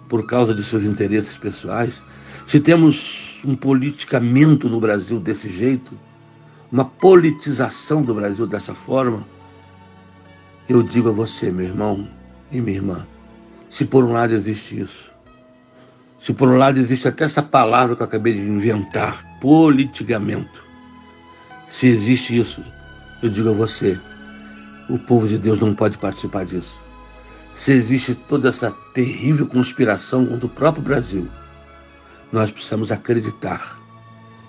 por 0.08 0.28
causa 0.28 0.54
de 0.54 0.64
seus 0.64 0.84
interesses 0.84 1.36
pessoais. 1.36 2.00
Se 2.46 2.60
temos 2.60 3.40
um 3.44 3.56
politicamento 3.56 4.70
no 4.70 4.80
Brasil 4.80 5.20
desse 5.20 5.50
jeito, 5.50 5.98
uma 6.72 6.86
politização 6.86 8.04
do 8.04 8.14
Brasil 8.14 8.46
dessa 8.46 8.76
forma, 8.76 9.26
eu 10.68 10.84
digo 10.84 11.10
a 11.10 11.12
você, 11.12 11.52
meu 11.52 11.66
irmão 11.66 12.08
e 12.52 12.62
minha 12.62 12.78
irmã, 12.78 13.08
se 13.70 13.86
por 13.86 14.04
um 14.04 14.12
lado 14.12 14.34
existe 14.34 14.80
isso, 14.80 15.12
se 16.20 16.34
por 16.34 16.50
um 16.50 16.58
lado 16.58 16.80
existe 16.80 17.08
até 17.08 17.26
essa 17.26 17.42
palavra 17.42 17.96
que 17.96 18.02
eu 18.02 18.06
acabei 18.06 18.34
de 18.34 18.40
inventar, 18.40 19.26
politicamento, 19.40 20.64
se 21.68 21.88
existe 21.88 22.38
isso, 22.38 22.64
eu 23.22 23.30
digo 23.30 23.50
a 23.50 23.54
você, 23.54 24.00
o 24.90 24.98
povo 24.98 25.28
de 25.28 25.38
Deus 25.38 25.60
não 25.60 25.74
pode 25.76 25.98
participar 25.98 26.46
disso. 26.46 26.76
Se 27.54 27.72
existe 27.72 28.16
toda 28.16 28.50
essa 28.50 28.72
terrível 28.94 29.46
conspiração 29.46 30.26
contra 30.26 30.46
o 30.46 30.50
próprio 30.50 30.84
Brasil, 30.84 31.28
nós 32.32 32.52
precisamos 32.52 32.92
acreditar 32.92 33.80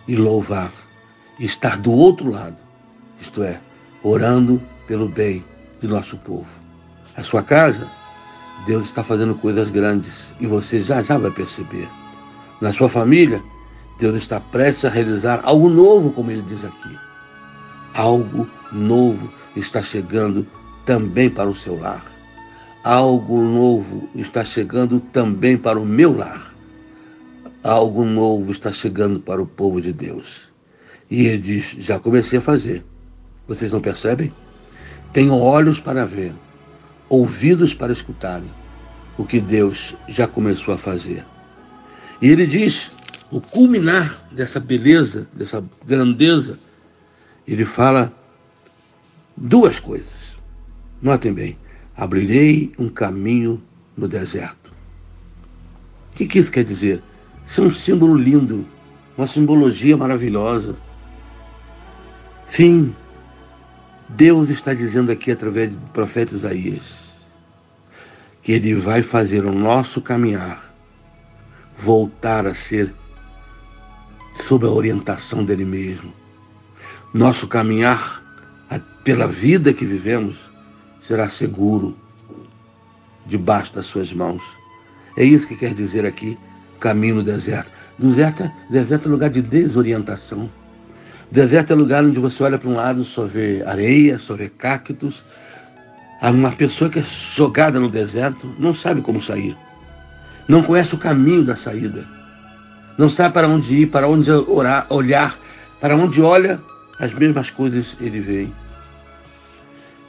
e 0.08 0.16
louvar, 0.16 0.72
e 1.38 1.44
estar 1.44 1.76
do 1.76 1.92
outro 1.92 2.30
lado, 2.30 2.56
isto 3.20 3.42
é, 3.42 3.60
orando 4.02 4.60
pelo 4.86 5.08
bem 5.08 5.44
de 5.80 5.86
nosso 5.86 6.16
povo. 6.16 6.48
A 7.16 7.22
sua 7.22 7.42
casa, 7.42 7.88
Deus 8.66 8.84
está 8.84 9.02
fazendo 9.02 9.34
coisas 9.34 9.70
grandes 9.70 10.32
e 10.38 10.46
você 10.46 10.80
já 10.80 11.02
já 11.02 11.16
vai 11.16 11.30
perceber. 11.30 11.88
Na 12.60 12.72
sua 12.72 12.88
família, 12.88 13.42
Deus 13.98 14.16
está 14.16 14.40
prestes 14.40 14.84
a 14.84 14.90
realizar 14.90 15.40
algo 15.44 15.68
novo, 15.68 16.12
como 16.12 16.30
ele 16.30 16.42
diz 16.42 16.64
aqui. 16.64 16.98
Algo 17.94 18.48
novo 18.70 19.32
está 19.56 19.82
chegando 19.82 20.46
também 20.84 21.28
para 21.28 21.48
o 21.48 21.54
seu 21.54 21.78
lar. 21.78 22.04
Algo 22.82 23.42
novo 23.42 24.08
está 24.14 24.42
chegando 24.42 25.00
também 25.00 25.56
para 25.56 25.78
o 25.78 25.84
meu 25.84 26.16
lar. 26.16 26.54
Algo 27.62 28.04
novo 28.04 28.50
está 28.50 28.72
chegando 28.72 29.20
para 29.20 29.42
o 29.42 29.46
povo 29.46 29.80
de 29.80 29.92
Deus. 29.92 30.50
E 31.10 31.26
ele 31.26 31.38
diz: 31.38 31.76
Já 31.78 31.98
comecei 31.98 32.38
a 32.38 32.42
fazer. 32.42 32.84
Vocês 33.46 33.70
não 33.70 33.80
percebem? 33.80 34.32
Tenho 35.12 35.34
olhos 35.34 35.80
para 35.80 36.06
ver, 36.06 36.32
ouvidos 37.10 37.74
para 37.74 37.92
escutarem 37.92 38.48
o 39.18 39.24
que 39.24 39.40
Deus 39.40 39.96
já 40.08 40.26
começou 40.26 40.72
a 40.72 40.78
fazer. 40.78 41.26
E 42.22 42.28
ele 42.30 42.46
diz: 42.46 42.90
o 43.30 43.40
culminar 43.40 44.26
dessa 44.30 44.60
beleza, 44.60 45.28
dessa 45.34 45.62
grandeza, 45.84 46.58
ele 47.46 47.64
fala 47.64 48.12
duas 49.36 49.80
coisas. 49.80 50.38
Notem 51.02 51.32
bem: 51.32 51.58
abrirei 51.96 52.72
um 52.78 52.88
caminho 52.88 53.62
no 53.96 54.06
deserto. 54.06 54.72
O 56.12 56.16
que, 56.16 56.26
que 56.26 56.38
isso 56.38 56.52
quer 56.52 56.64
dizer? 56.64 57.02
Isso 57.46 57.60
é 57.60 57.64
um 57.64 57.72
símbolo 57.72 58.14
lindo, 58.14 58.66
uma 59.18 59.26
simbologia 59.26 59.96
maravilhosa. 59.96 60.76
Sim, 62.46 62.94
Deus 64.16 64.50
está 64.50 64.74
dizendo 64.74 65.10
aqui 65.10 65.30
através 65.30 65.70
do 65.76 65.78
profeta 65.88 66.34
Isaías 66.34 67.10
que 68.42 68.52
ele 68.52 68.74
vai 68.74 69.02
fazer 69.02 69.44
o 69.44 69.52
nosso 69.52 70.00
caminhar 70.00 70.74
voltar 71.76 72.46
a 72.46 72.54
ser 72.54 72.94
sob 74.32 74.66
a 74.66 74.70
orientação 74.70 75.44
dele 75.44 75.64
mesmo. 75.64 76.12
Nosso 77.12 77.46
caminhar 77.48 78.22
pela 79.02 79.26
vida 79.26 79.72
que 79.72 79.84
vivemos 79.84 80.36
será 81.00 81.28
seguro 81.28 81.96
debaixo 83.26 83.74
das 83.74 83.86
suas 83.86 84.12
mãos. 84.12 84.42
É 85.16 85.24
isso 85.24 85.46
que 85.46 85.56
quer 85.56 85.72
dizer 85.72 86.04
aqui, 86.04 86.38
caminho 86.78 87.16
no 87.16 87.22
deserto. 87.22 87.72
Deserto, 87.98 88.50
deserto 88.68 89.08
é 89.08 89.10
lugar 89.10 89.30
de 89.30 89.42
desorientação. 89.42 90.50
Deserto 91.30 91.72
é 91.72 91.76
lugar 91.76 92.02
onde 92.02 92.18
você 92.18 92.42
olha 92.42 92.58
para 92.58 92.68
um 92.68 92.74
lado 92.74 93.04
só 93.04 93.24
vê 93.24 93.62
areia, 93.64 94.18
só 94.18 94.34
vê 94.34 94.48
cactos. 94.48 95.22
Uma 96.20 96.50
pessoa 96.50 96.90
que 96.90 96.98
é 96.98 97.02
jogada 97.02 97.78
no 97.78 97.88
deserto 97.88 98.52
não 98.58 98.74
sabe 98.74 99.00
como 99.00 99.22
sair. 99.22 99.56
Não 100.48 100.62
conhece 100.62 100.94
o 100.96 100.98
caminho 100.98 101.44
da 101.44 101.54
saída. 101.54 102.04
Não 102.98 103.08
sabe 103.08 103.32
para 103.32 103.46
onde 103.46 103.74
ir, 103.74 103.86
para 103.86 104.08
onde 104.08 104.28
orar, 104.30 104.86
olhar. 104.90 105.38
Para 105.80 105.94
onde 105.94 106.20
olha, 106.20 106.60
as 106.98 107.14
mesmas 107.14 107.48
coisas 107.48 107.96
ele 108.00 108.20
vê. 108.20 108.48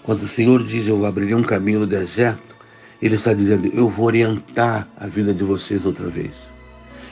Quando 0.02 0.24
o 0.24 0.28
Senhor 0.28 0.64
diz 0.64 0.88
eu 0.88 1.06
abrirei 1.06 1.36
um 1.36 1.44
caminho 1.44 1.82
no 1.82 1.88
deserto, 1.88 2.58
ele 3.00 3.14
está 3.14 3.32
dizendo 3.32 3.68
eu 3.68 3.88
vou 3.88 4.08
orientar 4.08 4.88
a 5.00 5.06
vida 5.06 5.36
de 5.36 5.44
vocês 5.44 5.86
outra 5.86 6.08
vez. 6.10 6.32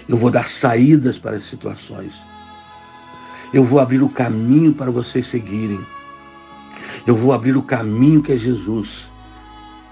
Eu 0.07 0.17
vou 0.17 0.31
dar 0.31 0.49
saídas 0.49 1.19
para 1.19 1.35
as 1.35 1.43
situações. 1.43 2.15
Eu 3.51 3.63
vou 3.63 3.79
abrir 3.79 4.03
o 4.03 4.09
caminho 4.09 4.73
para 4.75 4.91
vocês 4.91 5.25
seguirem. 5.25 5.79
Eu 7.07 7.15
vou 7.15 7.33
abrir 7.33 7.57
o 7.57 7.63
caminho 7.63 8.21
que 8.21 8.31
é 8.31 8.37
Jesus, 8.37 9.09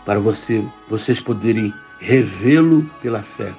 para 0.05 0.19
você, 0.19 0.63
vocês 0.87 1.19
poderem 1.19 1.73
revê-lo 1.99 2.87
pela 3.01 3.23
fé. 3.23 3.51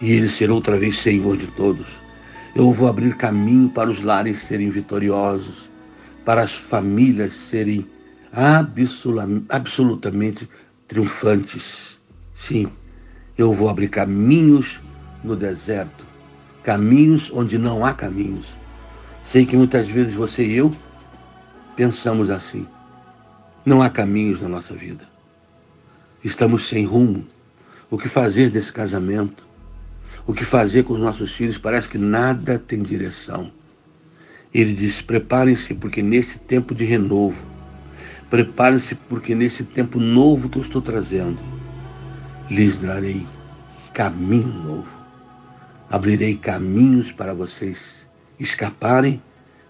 E 0.00 0.12
ele 0.12 0.30
ser 0.30 0.50
outra 0.50 0.78
vez 0.78 0.98
Senhor 0.98 1.36
de 1.36 1.46
todos. 1.48 1.88
Eu 2.54 2.72
vou 2.72 2.88
abrir 2.88 3.14
caminho 3.16 3.68
para 3.68 3.90
os 3.90 4.02
lares 4.02 4.40
serem 4.44 4.70
vitoriosos, 4.70 5.70
para 6.24 6.42
as 6.42 6.52
famílias 6.52 7.34
serem 7.34 7.86
absolutamente 9.50 10.48
triunfantes. 10.88 12.00
Sim, 12.32 12.66
eu 13.36 13.52
vou 13.52 13.68
abrir 13.68 13.88
caminhos 13.88 14.80
no 15.22 15.36
deserto, 15.36 16.06
caminhos 16.62 17.30
onde 17.30 17.58
não 17.58 17.84
há 17.84 17.92
caminhos 17.92 18.59
Sei 19.30 19.46
que 19.46 19.56
muitas 19.56 19.86
vezes 19.86 20.12
você 20.12 20.44
e 20.44 20.56
eu 20.56 20.72
pensamos 21.76 22.30
assim. 22.30 22.66
Não 23.64 23.80
há 23.80 23.88
caminhos 23.88 24.42
na 24.42 24.48
nossa 24.48 24.74
vida. 24.74 25.06
Estamos 26.24 26.66
sem 26.66 26.84
rumo. 26.84 27.24
O 27.88 27.96
que 27.96 28.08
fazer 28.08 28.50
desse 28.50 28.72
casamento? 28.72 29.46
O 30.26 30.34
que 30.34 30.44
fazer 30.44 30.82
com 30.82 30.94
os 30.94 30.98
nossos 30.98 31.30
filhos? 31.30 31.58
Parece 31.58 31.88
que 31.88 31.96
nada 31.96 32.58
tem 32.58 32.82
direção. 32.82 33.52
Ele 34.52 34.74
diz: 34.74 35.00
preparem-se, 35.00 35.74
porque 35.74 36.02
nesse 36.02 36.40
tempo 36.40 36.74
de 36.74 36.84
renovo, 36.84 37.46
preparem-se, 38.28 38.96
porque 38.96 39.32
nesse 39.32 39.62
tempo 39.62 40.00
novo 40.00 40.48
que 40.48 40.58
eu 40.58 40.62
estou 40.62 40.82
trazendo, 40.82 41.38
lhes 42.50 42.78
darei 42.78 43.24
caminho 43.94 44.48
novo. 44.48 44.88
Abrirei 45.88 46.36
caminhos 46.36 47.12
para 47.12 47.32
vocês 47.32 48.09
escaparem 48.40 49.22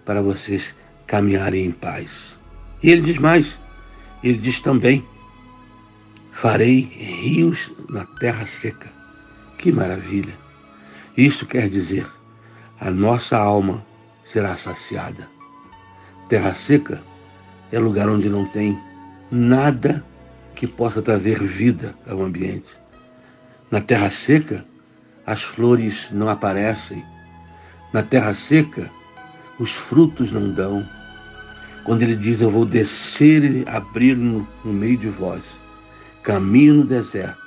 para 0.06 0.22
vocês 0.22 0.74
caminharem 1.06 1.66
em 1.66 1.72
paz. 1.72 2.38
E 2.82 2.90
ele 2.90 3.02
diz 3.02 3.18
mais: 3.18 3.60
ele 4.22 4.38
diz 4.38 4.60
também: 4.60 5.04
farei 6.30 6.80
rios 6.80 7.72
na 7.88 8.06
terra 8.06 8.46
seca. 8.46 8.90
Que 9.58 9.70
maravilha! 9.70 10.34
Isso 11.16 11.44
quer 11.44 11.68
dizer, 11.68 12.06
a 12.80 12.90
nossa 12.90 13.36
alma 13.36 13.84
será 14.24 14.56
saciada. 14.56 15.28
terra 16.28 16.54
seca 16.54 17.02
é 17.70 17.78
lugar 17.78 18.08
onde 18.08 18.28
não 18.28 18.46
tem 18.46 18.78
nada 19.30 20.04
que 20.54 20.66
possa 20.66 21.02
trazer 21.02 21.42
vida 21.42 21.94
ao 22.08 22.22
ambiente. 22.22 22.78
Na 23.70 23.80
terra 23.80 24.08
seca, 24.10 24.64
as 25.26 25.42
flores 25.42 26.10
não 26.10 26.28
aparecem. 26.28 27.04
Na 27.92 28.02
terra 28.02 28.34
seca, 28.34 28.90
os 29.58 29.72
frutos 29.72 30.30
não 30.30 30.50
dão. 30.50 30.86
Quando 31.84 32.02
ele 32.02 32.16
diz: 32.16 32.40
Eu 32.40 32.50
vou 32.50 32.64
descer 32.64 33.44
e 33.44 33.64
abrir 33.68 34.16
no, 34.16 34.46
no 34.64 34.72
meio 34.72 34.96
de 34.96 35.08
vós, 35.08 35.42
caminho 36.22 36.74
no 36.74 36.84
deserto, 36.84 37.40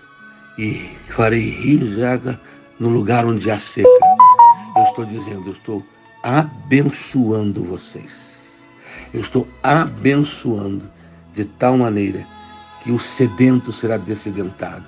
e 0.58 0.90
farei 1.10 1.50
rios 1.50 1.96
de 1.96 2.04
água 2.04 2.40
no 2.80 2.90
lugar 2.90 3.26
onde 3.26 3.50
há 3.50 3.58
seca. 3.58 3.88
Eu 4.76 4.84
estou 4.84 5.06
dizendo, 5.06 5.48
eu 5.48 5.54
estou 5.54 5.86
abençoando 6.24 7.64
vocês. 7.64 8.64
Eu 9.14 9.22
estou 9.22 9.48
abençoando 9.62 10.90
de 11.34 11.46
tal 11.46 11.78
maneira 11.78 12.26
que 12.82 12.92
o 12.92 13.00
sedento 13.00 13.72
será 13.72 13.98
descedentado, 13.98 14.84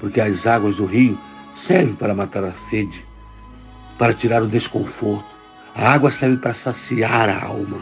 porque 0.00 0.20
as 0.20 0.46
águas 0.46 0.76
do 0.76 0.86
rio 0.86 1.18
servem 1.54 1.94
para 1.94 2.14
matar 2.14 2.42
a 2.42 2.52
sede, 2.52 3.04
para 3.98 4.14
tirar 4.14 4.42
o 4.42 4.48
desconforto. 4.48 5.36
A 5.74 5.92
água 5.92 6.10
serve 6.10 6.38
para 6.38 6.54
saciar 6.54 7.28
a 7.28 7.44
alma. 7.44 7.80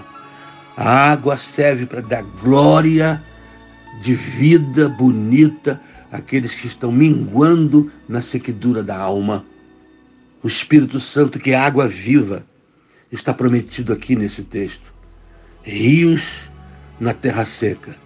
A 0.76 1.12
água 1.12 1.36
serve 1.36 1.86
para 1.86 2.00
dar 2.00 2.22
glória 2.22 3.22
de 4.00 4.14
vida 4.14 4.88
bonita 4.88 5.80
àqueles 6.10 6.54
que 6.54 6.66
estão 6.66 6.90
minguando 6.90 7.90
na 8.08 8.20
sequidura 8.20 8.82
da 8.82 8.96
alma. 8.96 9.44
O 10.42 10.48
Espírito 10.48 10.98
Santo, 10.98 11.38
que 11.38 11.52
é 11.52 11.56
água 11.56 11.86
viva, 11.86 12.44
está 13.10 13.32
prometido 13.32 13.92
aqui 13.92 14.16
nesse 14.16 14.42
texto. 14.42 14.92
Rios 15.62 16.50
na 16.98 17.14
terra 17.14 17.44
seca 17.44 17.96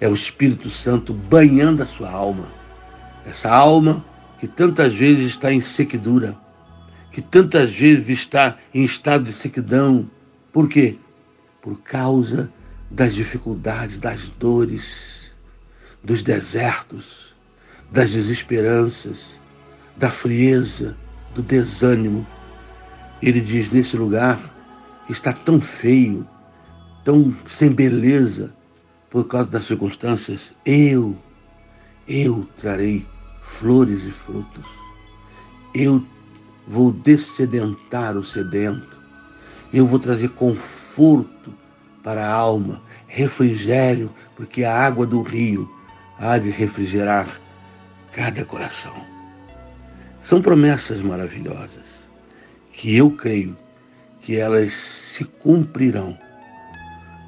é 0.00 0.08
o 0.08 0.14
Espírito 0.14 0.68
Santo 0.70 1.12
banhando 1.12 1.82
a 1.82 1.86
sua 1.86 2.10
alma. 2.10 2.46
Essa 3.26 3.50
alma 3.50 4.04
que 4.40 4.48
tantas 4.48 4.94
vezes 4.94 5.26
está 5.26 5.52
em 5.52 5.60
sequidura, 5.60 6.36
que 7.14 7.22
tantas 7.22 7.72
vezes 7.72 8.08
está 8.08 8.58
em 8.74 8.84
estado 8.84 9.22
de 9.22 9.32
sequidão. 9.32 10.10
Por 10.52 10.68
quê? 10.68 10.98
Por 11.62 11.80
causa 11.80 12.52
das 12.90 13.14
dificuldades, 13.14 13.98
das 13.98 14.30
dores, 14.30 15.36
dos 16.02 16.24
desertos, 16.24 17.32
das 17.88 18.10
desesperanças, 18.10 19.38
da 19.96 20.10
frieza, 20.10 20.96
do 21.36 21.40
desânimo. 21.40 22.26
Ele 23.22 23.40
diz: 23.40 23.70
nesse 23.70 23.96
lugar 23.96 24.40
está 25.08 25.32
tão 25.32 25.60
feio, 25.60 26.28
tão 27.04 27.32
sem 27.48 27.70
beleza, 27.70 28.52
por 29.08 29.28
causa 29.28 29.48
das 29.52 29.66
circunstâncias, 29.66 30.52
eu, 30.66 31.16
eu 32.08 32.44
trarei 32.56 33.06
flores 33.40 34.02
e 34.02 34.10
frutos. 34.10 34.66
Eu 35.72 36.04
vou 36.66 36.92
descedentar 36.92 38.16
o 38.16 38.24
sedento. 38.24 38.98
Eu 39.72 39.86
vou 39.86 39.98
trazer 39.98 40.28
conforto 40.30 41.52
para 42.02 42.26
a 42.26 42.32
alma, 42.32 42.82
refrigério, 43.06 44.12
porque 44.36 44.64
a 44.64 44.76
água 44.76 45.06
do 45.06 45.22
rio 45.22 45.70
há 46.18 46.38
de 46.38 46.50
refrigerar 46.50 47.26
cada 48.12 48.44
coração. 48.44 48.94
São 50.20 50.40
promessas 50.40 51.02
maravilhosas 51.02 52.08
que 52.72 52.96
eu 52.96 53.10
creio 53.10 53.56
que 54.22 54.36
elas 54.36 54.72
se 54.72 55.24
cumprirão 55.24 56.18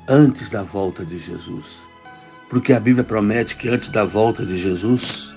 antes 0.09 0.51
da 0.51 0.63
volta 0.63 1.05
de 1.05 1.19
Jesus. 1.19 1.79
Porque 2.49 2.73
a 2.73 2.81
Bíblia 2.81 3.05
promete 3.05 3.57
que 3.57 3.69
antes 3.69 3.91
da 3.91 4.05
volta 4.05 4.47
de 4.47 4.57
Jesus 4.57 5.35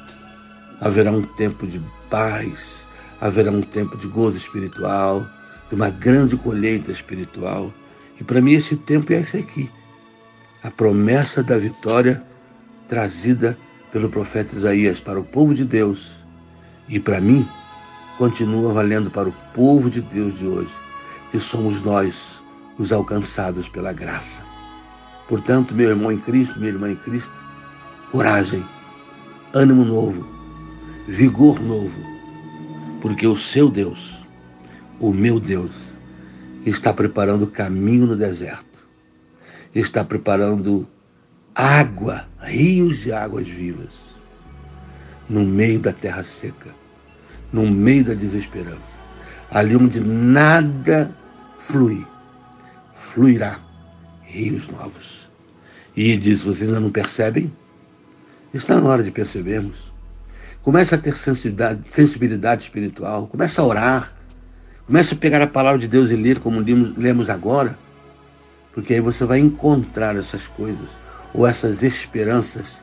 haverá 0.80 1.12
um 1.12 1.24
tempo 1.24 1.68
de 1.68 1.82
paz, 2.10 2.79
haverá 3.22 3.52
um 3.52 3.62
tempo 3.62 3.98
de 3.98 4.08
gozo 4.08 4.38
espiritual, 4.38 5.28
de 5.70 5.76
uma 5.76 5.90
grande 5.90 6.38
colheita 6.38 6.92
espiritual. 6.92 7.72
E 8.20 8.24
para 8.24 8.42
mim 8.42 8.54
esse 8.54 8.76
tempo 8.76 9.12
é 9.14 9.18
esse 9.18 9.38
aqui. 9.38 9.70
A 10.64 10.72
promessa 10.72 11.42
da 11.44 11.58
vitória 11.58 12.24
trazida 12.88 13.58
pelo 13.92 14.10
profeta 14.10 14.56
Isaías 14.56 15.00
para 15.00 15.20
o 15.20 15.24
povo 15.24 15.54
de 15.54 15.64
Deus. 15.66 16.12
E 16.88 17.00
para 17.00 17.22
mim, 17.22 17.48
continua 18.18 18.74
valendo 18.74 19.10
para 19.10 19.30
o 19.30 19.36
povo 19.54 19.90
de 19.90 20.02
Deus 20.02 20.38
de 20.38 20.46
hoje, 20.46 20.72
que 21.32 21.40
somos 21.40 21.82
nós 21.82 22.44
os 22.78 22.92
alcançados 22.92 23.70
pela 23.70 23.94
graça. 23.94 24.44
Portanto, 25.28 25.76
meu 25.76 25.90
irmão 25.90 26.12
em 26.12 26.18
Cristo, 26.18 26.58
minha 26.58 26.72
irmã 26.72 26.92
em 26.92 26.96
Cristo, 26.96 27.32
coragem, 28.12 28.66
ânimo 29.54 29.86
novo, 29.86 30.28
vigor 31.08 31.60
novo, 31.62 32.19
porque 33.02 33.28
o 33.28 33.36
seu 33.36 33.70
Deus, 33.70 34.16
o 35.00 35.14
meu 35.14 35.40
Deus, 35.40 35.72
está 36.66 36.94
preparando 36.94 37.48
caminho 37.48 38.08
no 38.08 38.16
deserto, 38.16 38.88
está 39.74 40.04
preparando 40.04 40.88
água, 41.56 42.28
rios 42.40 43.00
de 43.00 43.12
águas 43.12 43.48
vivas, 43.48 43.94
no 45.30 45.46
meio 45.46 45.80
da 45.80 45.94
terra 45.94 46.24
seca, 46.24 46.74
no 47.52 47.70
meio 47.70 48.06
da 48.06 48.14
desesperança, 48.14 48.98
ali 49.52 49.76
onde 49.76 50.00
nada 50.00 51.12
flui, 51.58 52.06
fluirá 52.96 53.60
rios 54.24 54.68
novos. 54.68 55.30
E 55.96 56.16
diz: 56.18 56.42
Vocês 56.42 56.70
ainda 56.70 56.80
não 56.80 56.92
percebem? 56.92 57.52
Está 58.54 58.80
na 58.80 58.88
hora 58.88 59.04
de 59.04 59.12
percebermos. 59.12 59.92
Comece 60.62 60.94
a 60.94 60.98
ter 60.98 61.16
sensibilidade, 61.16 61.82
sensibilidade 61.90 62.64
espiritual, 62.64 63.28
comece 63.28 63.60
a 63.60 63.64
orar, 63.64 64.14
comece 64.86 65.14
a 65.14 65.18
pegar 65.18 65.42
a 65.42 65.48
palavra 65.48 65.80
de 65.80 65.88
Deus 65.88 66.12
e 66.12 66.16
ler 66.16 66.40
como 66.40 66.60
lemos 66.98 67.30
agora, 67.30 67.78
porque 68.74 68.94
aí 68.94 69.00
você 69.00 69.24
vai 69.26 69.40
encontrar 69.40 70.16
essas 70.16 70.48
coisas 70.48 70.90
ou 71.34 71.48
essas 71.48 71.82
esperanças 71.82 72.82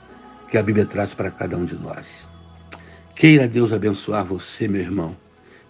que 0.50 0.56
a 0.56 0.62
Bíblia 0.62 0.86
traz 0.86 1.12
para 1.12 1.30
cada 1.30 1.56
um 1.56 1.64
de 1.64 1.74
nós. 1.76 2.28
Queira 3.14 3.48
Deus 3.48 3.72
abençoar 3.72 4.24
você, 4.24 4.68
meu 4.68 4.80
irmão, 4.80 5.16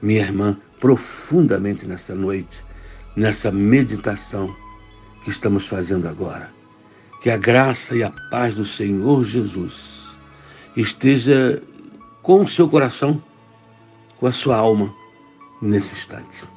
minha 0.00 0.20
irmã, 0.20 0.56
profundamente 0.80 1.86
nessa 1.86 2.14
noite, 2.14 2.64
nessa 3.14 3.50
meditação 3.50 4.54
que 5.24 5.30
estamos 5.30 5.66
fazendo 5.66 6.08
agora. 6.08 6.50
Que 7.22 7.30
a 7.30 7.36
graça 7.36 7.96
e 7.96 8.02
a 8.02 8.12
paz 8.30 8.54
do 8.54 8.64
Senhor 8.64 9.24
Jesus 9.24 10.06
esteja 10.76 11.62
com 12.26 12.42
o 12.42 12.48
seu 12.48 12.68
coração, 12.68 13.22
com 14.18 14.26
a 14.26 14.32
sua 14.32 14.56
alma 14.56 14.92
nesse 15.62 15.94
instante. 15.94 16.55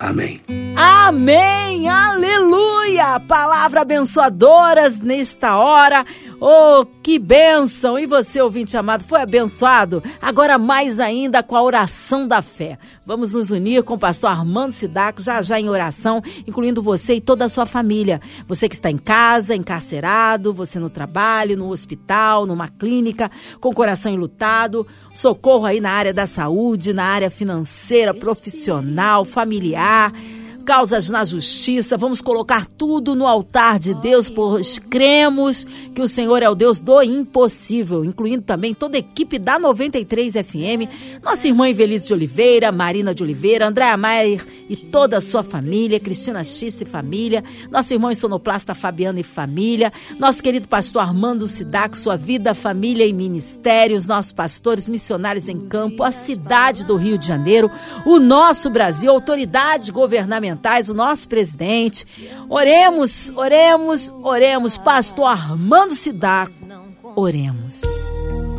Amém. 0.00 0.40
Amém! 0.74 1.86
Aleluia! 1.90 3.20
Palavra 3.20 3.82
abençoadoras 3.82 4.98
nesta 4.98 5.58
hora. 5.58 6.06
Oh, 6.40 6.86
que 7.02 7.18
bênção! 7.18 7.98
E 7.98 8.06
você, 8.06 8.40
ouvinte 8.40 8.78
amado, 8.78 9.04
foi 9.04 9.20
abençoado? 9.20 10.02
Agora 10.22 10.56
mais 10.56 10.98
ainda 10.98 11.42
com 11.42 11.54
a 11.54 11.62
oração 11.62 12.26
da 12.26 12.40
fé. 12.40 12.78
Vamos 13.04 13.34
nos 13.34 13.50
unir 13.50 13.82
com 13.82 13.92
o 13.92 13.98
pastor 13.98 14.30
Armando 14.30 14.72
Sidaco, 14.72 15.20
já 15.20 15.42
já 15.42 15.60
em 15.60 15.68
oração, 15.68 16.22
incluindo 16.46 16.82
você 16.82 17.16
e 17.16 17.20
toda 17.20 17.44
a 17.44 17.48
sua 17.50 17.66
família. 17.66 18.22
Você 18.48 18.70
que 18.70 18.74
está 18.74 18.90
em 18.90 18.96
casa, 18.96 19.54
encarcerado, 19.54 20.54
você 20.54 20.78
no 20.78 20.88
trabalho, 20.88 21.58
no 21.58 21.68
hospital, 21.68 22.46
numa 22.46 22.68
clínica, 22.68 23.30
com 23.60 23.68
o 23.68 23.74
coração 23.74 24.10
enlutado, 24.10 24.86
socorro 25.12 25.66
aí 25.66 25.78
na 25.78 25.90
área 25.90 26.14
da 26.14 26.26
saúde, 26.26 26.94
na 26.94 27.04
área 27.04 27.28
financeira, 27.28 28.14
profissional, 28.14 29.26
familiar 29.26 29.89
lugar 29.90 30.12
causas 30.70 31.10
na 31.10 31.24
justiça. 31.24 31.98
Vamos 31.98 32.20
colocar 32.20 32.64
tudo 32.64 33.16
no 33.16 33.26
altar 33.26 33.76
de 33.76 33.92
Deus, 33.92 34.30
pois 34.30 34.78
cremos 34.78 35.66
que 35.92 36.00
o 36.00 36.06
Senhor 36.06 36.44
é 36.44 36.48
o 36.48 36.54
Deus 36.54 36.78
do 36.78 37.02
impossível, 37.02 38.04
incluindo 38.04 38.44
também 38.44 38.72
toda 38.72 38.96
a 38.96 39.00
equipe 39.00 39.36
da 39.36 39.58
93 39.58 40.34
FM, 40.34 41.20
nossa 41.24 41.48
irmã 41.48 41.68
Invelise 41.68 42.06
de 42.06 42.12
Oliveira, 42.12 42.70
Marina 42.70 43.12
de 43.12 43.20
Oliveira, 43.20 43.66
Andréa 43.66 43.96
Maier 43.96 44.46
e 44.68 44.76
toda 44.76 45.16
a 45.16 45.20
sua 45.20 45.42
família, 45.42 45.98
Cristina 45.98 46.44
X 46.44 46.80
e 46.80 46.84
família, 46.84 47.42
nosso 47.68 47.92
irmão 47.92 48.14
sonoplasta 48.14 48.72
Fabiano 48.72 49.18
e 49.18 49.24
família, 49.24 49.92
nosso 50.20 50.40
querido 50.40 50.68
pastor 50.68 51.02
Armando 51.02 51.48
Sidac, 51.48 51.98
sua 51.98 52.16
vida, 52.16 52.54
família 52.54 53.04
e 53.04 53.12
ministérios, 53.12 54.06
nossos 54.06 54.30
pastores 54.30 54.88
missionários 54.88 55.48
em 55.48 55.58
campo, 55.66 56.04
a 56.04 56.12
cidade 56.12 56.86
do 56.86 56.94
Rio 56.94 57.18
de 57.18 57.26
Janeiro, 57.26 57.68
o 58.06 58.20
nosso 58.20 58.70
Brasil, 58.70 59.10
autoridades 59.10 59.90
governamentais 59.90 60.59
o 60.88 60.94
nosso 60.94 61.26
presidente. 61.28 62.06
Oremos, 62.48 63.32
oremos, 63.34 64.12
oremos. 64.22 64.76
Pastor 64.76 65.26
Armando 65.26 65.94
Sidaco, 65.94 66.52
oremos. 67.16 67.80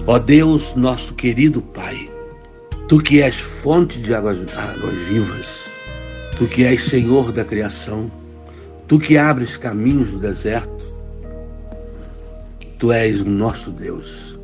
Ó 0.08 0.18
Deus, 0.18 0.76
nosso 0.76 1.14
querido 1.14 1.62
Pai, 1.62 2.10
Tu 2.88 3.00
que 3.00 3.22
és 3.22 3.36
fonte 3.36 4.00
de 4.00 4.14
águas, 4.14 4.38
águas 4.56 4.96
vivas, 5.08 5.60
Tu 6.38 6.48
que 6.48 6.64
és 6.64 6.84
Senhor 6.84 7.32
da 7.32 7.46
criação, 7.46 8.12
Tu 8.88 9.00
que 9.00 9.18
abres 9.18 9.56
caminhos 9.58 10.12
no 10.12 10.20
deserto, 10.20 10.86
Tu 12.80 12.92
és 12.92 13.22
o 13.22 13.26
nosso 13.26 13.72
Deus. 13.72 14.38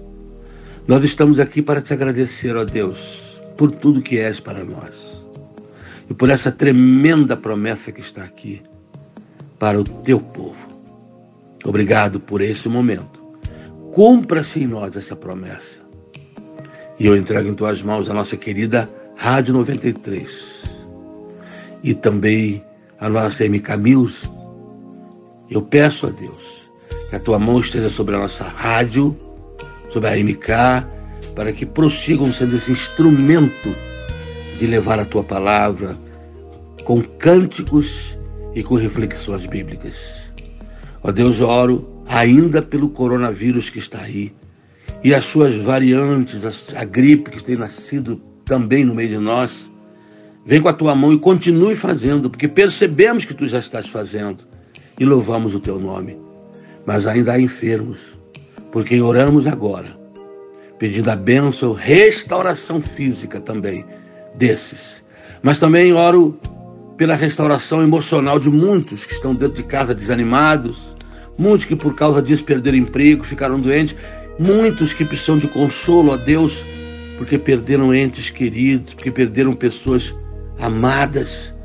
Nós 0.87 1.03
estamos 1.03 1.39
aqui 1.39 1.61
para 1.61 1.81
te 1.81 1.91
agradecer, 1.91 2.55
ó 2.55 2.63
Deus, 2.63 3.41
por 3.57 3.71
tudo 3.71 4.01
que 4.01 4.19
és 4.19 4.39
para 4.39 4.63
nós 4.63 5.16
e 6.09 6.13
por 6.13 6.29
essa 6.29 6.51
tremenda 6.51 7.35
promessa 7.35 7.91
que 7.91 8.01
está 8.01 8.23
aqui 8.23 8.61
para 9.59 9.79
o 9.79 9.83
teu 9.83 10.19
povo. 10.19 10.67
Obrigado 11.65 12.19
por 12.19 12.41
esse 12.41 12.69
momento. 12.69 13.21
Cumpra-se 13.91 14.63
em 14.63 14.67
nós 14.67 14.95
essa 14.95 15.15
promessa. 15.15 15.79
E 16.99 17.05
eu 17.05 17.15
entrego 17.15 17.49
em 17.49 17.53
tuas 17.53 17.81
mãos 17.81 18.09
a 18.09 18.13
nossa 18.13 18.37
querida 18.37 18.89
Rádio 19.15 19.53
93 19.53 20.63
e 21.83 21.93
também 21.93 22.63
a 22.99 23.09
nossa 23.09 23.43
MK 23.47 23.77
Music. 23.77 24.29
Eu 25.49 25.61
peço 25.61 26.07
a 26.07 26.09
Deus 26.09 26.67
que 27.09 27.15
a 27.15 27.19
tua 27.19 27.39
mão 27.39 27.59
esteja 27.59 27.89
sobre 27.89 28.15
a 28.15 28.19
nossa 28.19 28.43
rádio, 28.43 29.15
sobre 29.89 30.09
a 30.09 30.15
MK, 30.15 30.85
para 31.35 31.53
que 31.53 31.65
prossigam 31.65 32.31
sendo 32.31 32.57
esse 32.57 32.71
instrumento 32.71 33.75
de 34.57 34.65
levar 34.65 34.99
a 34.99 35.05
tua 35.05 35.23
palavra 35.23 35.97
com 36.83 37.01
cânticos 37.01 38.17
e 38.55 38.63
com 38.63 38.75
reflexões 38.75 39.45
bíblicas. 39.45 40.23
Ó 41.03 41.11
Deus, 41.11 41.39
eu 41.39 41.47
oro 41.47 42.03
ainda 42.07 42.61
pelo 42.61 42.89
coronavírus 42.89 43.69
que 43.69 43.79
está 43.79 44.01
aí 44.01 44.33
e 45.03 45.13
as 45.13 45.25
suas 45.25 45.55
variantes, 45.55 46.43
a, 46.73 46.83
gripe 46.83 47.29
que 47.29 47.43
tem 47.43 47.55
nascido 47.55 48.17
também 48.43 48.83
no 48.83 48.95
meio 48.95 49.09
de 49.09 49.17
nós. 49.17 49.71
Vem 50.45 50.61
com 50.61 50.69
a 50.69 50.73
tua 50.73 50.95
mão 50.95 51.13
e 51.13 51.19
continue 51.19 51.75
fazendo, 51.75 52.29
porque 52.29 52.47
percebemos 52.47 53.25
que 53.25 53.33
tu 53.33 53.47
já 53.47 53.59
estás 53.59 53.89
fazendo 53.89 54.39
e 54.99 55.05
louvamos 55.05 55.53
o 55.53 55.59
teu 55.59 55.77
nome. 55.77 56.17
Mas 56.85 57.05
ainda 57.05 57.33
há 57.33 57.39
enfermos, 57.39 58.17
porque 58.71 58.99
oramos 59.01 59.45
agora, 59.45 59.99
pedindo 60.79 61.11
a 61.11 61.15
bênção, 61.15 61.73
restauração 61.73 62.81
física 62.81 63.39
também 63.39 63.83
desses. 64.37 65.03
Mas 65.41 65.57
também 65.57 65.93
oro 65.93 66.39
pela 66.95 67.15
restauração 67.15 67.81
emocional 67.81 68.39
de 68.39 68.49
muitos 68.49 69.05
que 69.05 69.13
estão 69.13 69.33
dentro 69.33 69.55
de 69.57 69.63
casa 69.63 69.93
desanimados, 69.93 70.95
muitos 71.37 71.65
que 71.65 71.75
por 71.75 71.95
causa 71.95 72.21
disso 72.21 72.43
perderam 72.43 72.77
emprego, 72.77 73.23
ficaram 73.23 73.59
doentes, 73.59 73.95
muitos 74.39 74.93
que 74.93 75.05
precisam 75.05 75.37
de 75.37 75.47
consolo 75.47 76.13
a 76.13 76.17
Deus 76.17 76.63
porque 77.17 77.37
perderam 77.37 77.93
entes 77.93 78.29
queridos, 78.29 78.93
porque 78.93 79.11
perderam 79.11 79.51
pessoas 79.53 80.15
amadas. 80.59 81.55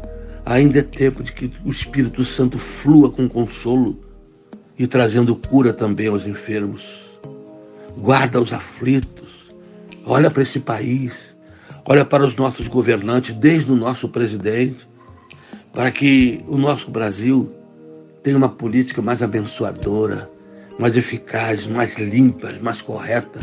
Ainda 0.45 0.81
é 0.81 0.83
tempo 0.83 1.23
de 1.23 1.33
que 1.33 1.53
o 1.65 1.71
Espírito 1.71 2.25
Santo 2.25 2.59
flua 2.59 3.11
com 3.11 3.29
consolo 3.29 4.01
e 4.77 4.87
trazendo 4.87 5.37
cura 5.37 5.73
também 5.73 6.09
aos 6.09 6.27
enfermos. 6.27 6.83
Guarda 7.97 8.41
os 8.41 8.53
aflitos. 8.53 9.53
Olha 10.05 10.31
para 10.31 10.43
esse 10.43 10.59
país. 10.59 11.32
Olha 11.85 12.05
para 12.05 12.25
os 12.25 12.37
nossos 12.37 12.69
governantes, 12.69 13.35
desde 13.35 13.73
o 13.73 13.77
nosso 13.77 14.09
presidente, 14.09 14.89
para 15.73 15.91
que 15.91 16.45
o 16.47 16.57
nosso 16.57 16.91
Brasil 16.91 17.53
tenha 18.23 18.37
uma 18.37 18.49
política 18.49 19.03
mais 19.03 19.23
abençoadora, 19.23 20.31
mais 20.79 20.97
eficaz, 20.97 21.67
mais 21.67 21.99
limpa, 21.99 22.53
mais 22.63 22.81
correta, 22.81 23.41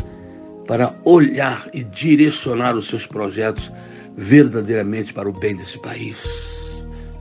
para 0.66 0.94
olhar 1.04 1.68
e 1.74 1.84
direcionar 1.84 2.76
os 2.76 2.88
seus 2.88 3.06
projetos 3.06 3.70
verdadeiramente 4.16 5.12
para 5.12 5.28
o 5.28 5.32
bem 5.32 5.56
desse 5.56 5.80
país. 5.80 6.18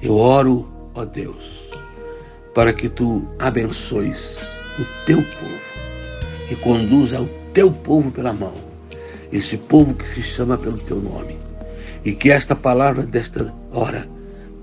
Eu 0.01 0.15
oro, 0.15 0.69
ó 0.93 1.03
Deus, 1.03 1.69
para 2.53 2.71
que 2.71 2.87
tu 2.87 3.25
abençoes 3.37 4.37
o 4.79 5.05
teu 5.05 5.17
povo 5.17 5.69
e 6.49 6.55
conduza 6.55 7.21
o 7.21 7.27
teu 7.53 7.71
povo 7.71 8.09
pela 8.09 8.31
mão, 8.31 8.53
esse 9.31 9.57
povo 9.57 9.93
que 9.93 10.07
se 10.07 10.21
chama 10.21 10.57
pelo 10.57 10.77
teu 10.77 10.97
nome, 10.97 11.37
e 12.03 12.13
que 12.13 12.31
esta 12.31 12.55
palavra 12.55 13.03
desta 13.03 13.53
hora 13.71 14.07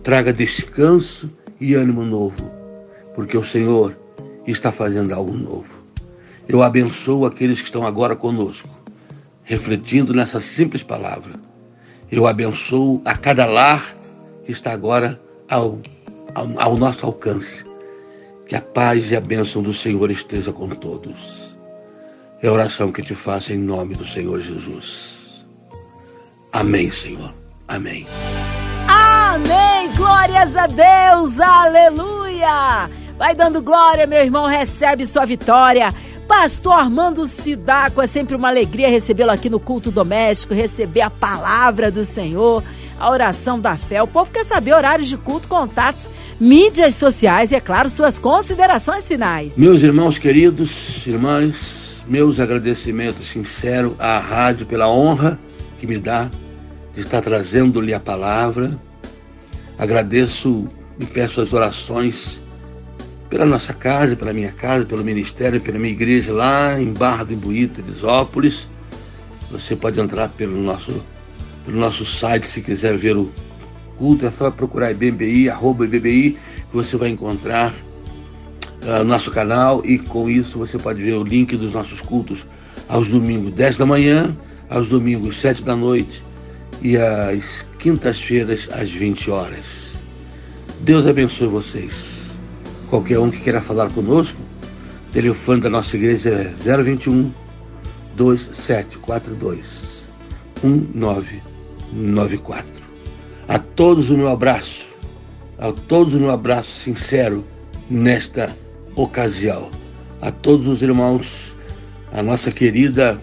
traga 0.02 0.32
descanso 0.32 1.30
e 1.60 1.74
ânimo 1.74 2.04
novo, 2.04 2.50
porque 3.14 3.36
o 3.36 3.44
Senhor 3.44 3.96
está 4.46 4.70
fazendo 4.70 5.12
algo 5.12 5.32
novo. 5.32 5.82
Eu 6.48 6.62
abençoo 6.62 7.26
aqueles 7.26 7.58
que 7.58 7.64
estão 7.64 7.84
agora 7.84 8.14
conosco, 8.14 8.68
refletindo 9.42 10.14
nessa 10.14 10.40
simples 10.40 10.82
palavra. 10.82 11.32
Eu 12.10 12.26
abençoo 12.26 13.02
a 13.04 13.16
cada 13.16 13.44
lar 13.46 13.96
que 14.44 14.52
está 14.52 14.72
agora 14.72 15.20
ao, 15.50 15.80
ao, 16.34 16.60
ao 16.60 16.76
nosso 16.76 17.04
alcance. 17.04 17.64
Que 18.46 18.54
a 18.54 18.60
paz 18.60 19.10
e 19.10 19.16
a 19.16 19.20
bênção 19.20 19.60
do 19.60 19.74
Senhor 19.74 20.08
esteja 20.08 20.52
com 20.52 20.68
todos. 20.68 21.45
É 22.42 22.48
a 22.48 22.52
oração 22.52 22.92
que 22.92 23.02
te 23.02 23.14
faço 23.14 23.52
em 23.52 23.58
nome 23.58 23.94
do 23.94 24.06
Senhor 24.06 24.38
Jesus. 24.40 25.46
Amém, 26.52 26.90
Senhor. 26.90 27.32
Amém. 27.66 28.06
Amém. 28.86 29.90
Glórias 29.96 30.54
a 30.54 30.66
Deus. 30.66 31.40
Aleluia. 31.40 32.90
Vai 33.18 33.34
dando 33.34 33.62
glória, 33.62 34.06
meu 34.06 34.20
irmão, 34.20 34.46
recebe 34.46 35.06
sua 35.06 35.24
vitória. 35.24 35.92
Pastor 36.28 36.74
Armando 36.74 37.24
Sidaco, 37.24 38.02
é 38.02 38.06
sempre 38.06 38.36
uma 38.36 38.48
alegria 38.48 38.88
recebê-lo 38.88 39.30
aqui 39.30 39.48
no 39.48 39.60
culto 39.60 39.90
doméstico, 39.90 40.52
receber 40.52 41.00
a 41.00 41.08
palavra 41.08 41.90
do 41.90 42.04
Senhor, 42.04 42.62
a 42.98 43.10
oração 43.10 43.58
da 43.58 43.76
fé. 43.76 44.02
O 44.02 44.06
povo 44.06 44.30
quer 44.30 44.44
saber 44.44 44.74
horários 44.74 45.08
de 45.08 45.16
culto, 45.16 45.48
contatos, 45.48 46.10
mídias 46.38 46.96
sociais 46.96 47.50
e, 47.52 47.54
é 47.54 47.60
claro, 47.60 47.88
suas 47.88 48.18
considerações 48.18 49.08
finais. 49.08 49.56
Meus 49.56 49.82
irmãos 49.82 50.18
queridos, 50.18 51.06
irmãs, 51.06 51.85
meus 52.08 52.38
agradecimentos 52.38 53.28
sinceros 53.28 53.94
à 53.98 54.18
rádio 54.18 54.66
pela 54.66 54.88
honra 54.88 55.38
que 55.78 55.86
me 55.86 55.98
dá 55.98 56.30
de 56.94 57.00
estar 57.00 57.20
trazendo-lhe 57.20 57.92
a 57.92 58.00
palavra. 58.00 58.78
Agradeço 59.78 60.68
e 60.98 61.04
peço 61.04 61.40
as 61.40 61.52
orações 61.52 62.40
pela 63.28 63.44
nossa 63.44 63.74
casa, 63.74 64.16
pela 64.16 64.32
minha 64.32 64.52
casa, 64.52 64.84
pelo 64.86 65.04
ministério, 65.04 65.60
pela 65.60 65.78
minha 65.78 65.92
igreja 65.92 66.32
lá 66.32 66.80
em 66.80 66.92
Barra 66.92 67.24
do 67.24 67.34
Imbuí, 67.34 67.66
Teresópolis. 67.66 68.68
Você 69.50 69.76
pode 69.76 70.00
entrar 70.00 70.28
pelo 70.30 70.60
nosso, 70.62 71.04
pelo 71.64 71.78
nosso 71.78 72.06
site 72.06 72.46
se 72.46 72.62
quiser 72.62 72.96
ver 72.96 73.16
o 73.16 73.30
culto, 73.98 74.26
é 74.26 74.30
só 74.30 74.50
procurar 74.50 74.90
IBBI, 74.92 75.50
arroba 75.50 75.84
IBBI, 75.84 76.38
que 76.70 76.74
você 76.74 76.96
vai 76.96 77.08
encontrar 77.08 77.74
uh, 78.86 79.04
nosso 79.04 79.30
canal 79.30 79.82
e 79.84 79.98
com 79.98 80.30
isso 80.30 80.58
você 80.58 80.78
pode 80.78 81.02
ver 81.02 81.12
o 81.14 81.24
link 81.24 81.56
dos 81.56 81.72
nossos 81.72 82.00
cultos 82.00 82.46
aos 82.88 83.08
domingos 83.08 83.52
10 83.52 83.76
da 83.76 83.84
manhã, 83.84 84.36
aos 84.70 84.88
domingos 84.88 85.40
7 85.40 85.64
da 85.64 85.74
noite 85.74 86.22
e 86.80 86.96
às 86.96 87.66
quintas-feiras 87.78 88.68
às 88.72 88.88
20 88.90 89.28
horas. 89.30 89.98
Deus 90.80 91.06
abençoe 91.06 91.48
vocês. 91.48 92.30
Qualquer 92.88 93.18
um 93.18 93.30
que 93.30 93.40
queira 93.40 93.60
falar 93.60 93.90
conosco, 93.90 94.40
o 95.08 95.12
telefone 95.12 95.60
da 95.60 95.68
nossa 95.68 95.96
igreja 95.96 96.30
é 96.30 96.54
021 96.82 97.32
2742 98.14 100.06
1994. 100.62 102.70
A 103.48 103.58
todos 103.58 104.08
o 104.10 104.16
meu 104.16 104.28
abraço, 104.28 104.86
a 105.58 105.72
todos 105.72 106.14
o 106.14 106.20
meu 106.20 106.30
abraço 106.30 106.70
sincero 106.70 107.44
nesta 107.88 108.54
ocasião. 108.96 109.70
A 110.20 110.32
todos 110.32 110.66
os 110.66 110.82
irmãos, 110.82 111.54
a 112.12 112.22
nossa 112.22 112.50
querida 112.50 113.20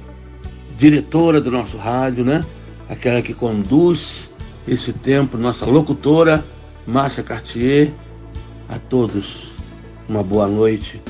diretora 0.78 1.42
do 1.42 1.52
nosso 1.52 1.76
rádio, 1.76 2.24
né? 2.24 2.46
Aquela 2.88 3.22
que 3.22 3.34
conduz 3.34 4.30
esse 4.68 4.94
tempo, 4.94 5.38
nossa 5.38 5.66
locutora, 5.66 6.46
Márcia 6.86 7.24
Cartier, 7.24 7.92
a 8.70 8.78
todos 8.78 9.52
uma 10.08 10.24
boa 10.24 10.48
noite 10.48 11.02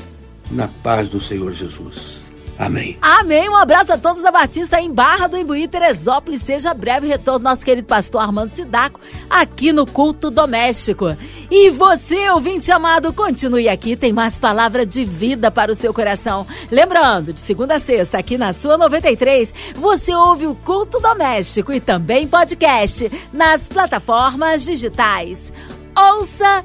na 0.50 0.68
paz 0.68 1.08
do 1.08 1.20
Senhor 1.20 1.52
Jesus. 1.52 2.13
Amém. 2.58 2.96
Amém. 3.00 3.48
Um 3.48 3.56
abraço 3.56 3.92
a 3.92 3.98
todos 3.98 4.22
da 4.22 4.30
Batista 4.30 4.80
em 4.80 4.92
Barra 4.92 5.26
do 5.26 5.36
Imbuí, 5.36 5.66
Teresópolis. 5.66 6.42
Seja 6.42 6.72
breve 6.72 7.06
retorno 7.06 7.44
nosso 7.44 7.64
querido 7.64 7.86
pastor 7.86 8.22
Armando 8.22 8.48
Sidaco 8.48 9.00
aqui 9.28 9.72
no 9.72 9.86
Culto 9.86 10.30
Doméstico. 10.30 11.16
E 11.50 11.70
você, 11.70 12.30
ouvinte 12.30 12.70
amado, 12.70 13.12
continue 13.12 13.68
aqui, 13.68 13.96
tem 13.96 14.12
mais 14.12 14.38
palavra 14.38 14.86
de 14.86 15.04
vida 15.04 15.50
para 15.50 15.72
o 15.72 15.74
seu 15.74 15.92
coração. 15.92 16.46
Lembrando, 16.70 17.32
de 17.32 17.40
segunda 17.40 17.76
a 17.76 17.80
sexta, 17.80 18.18
aqui 18.18 18.38
na 18.38 18.52
sua 18.52 18.78
93, 18.78 19.52
você 19.74 20.14
ouve 20.14 20.46
o 20.46 20.54
Culto 20.54 21.00
Doméstico 21.00 21.72
e 21.72 21.80
também 21.80 22.26
podcast 22.26 23.10
nas 23.32 23.68
plataformas 23.68 24.64
digitais. 24.64 25.52
Ouça 25.96 26.64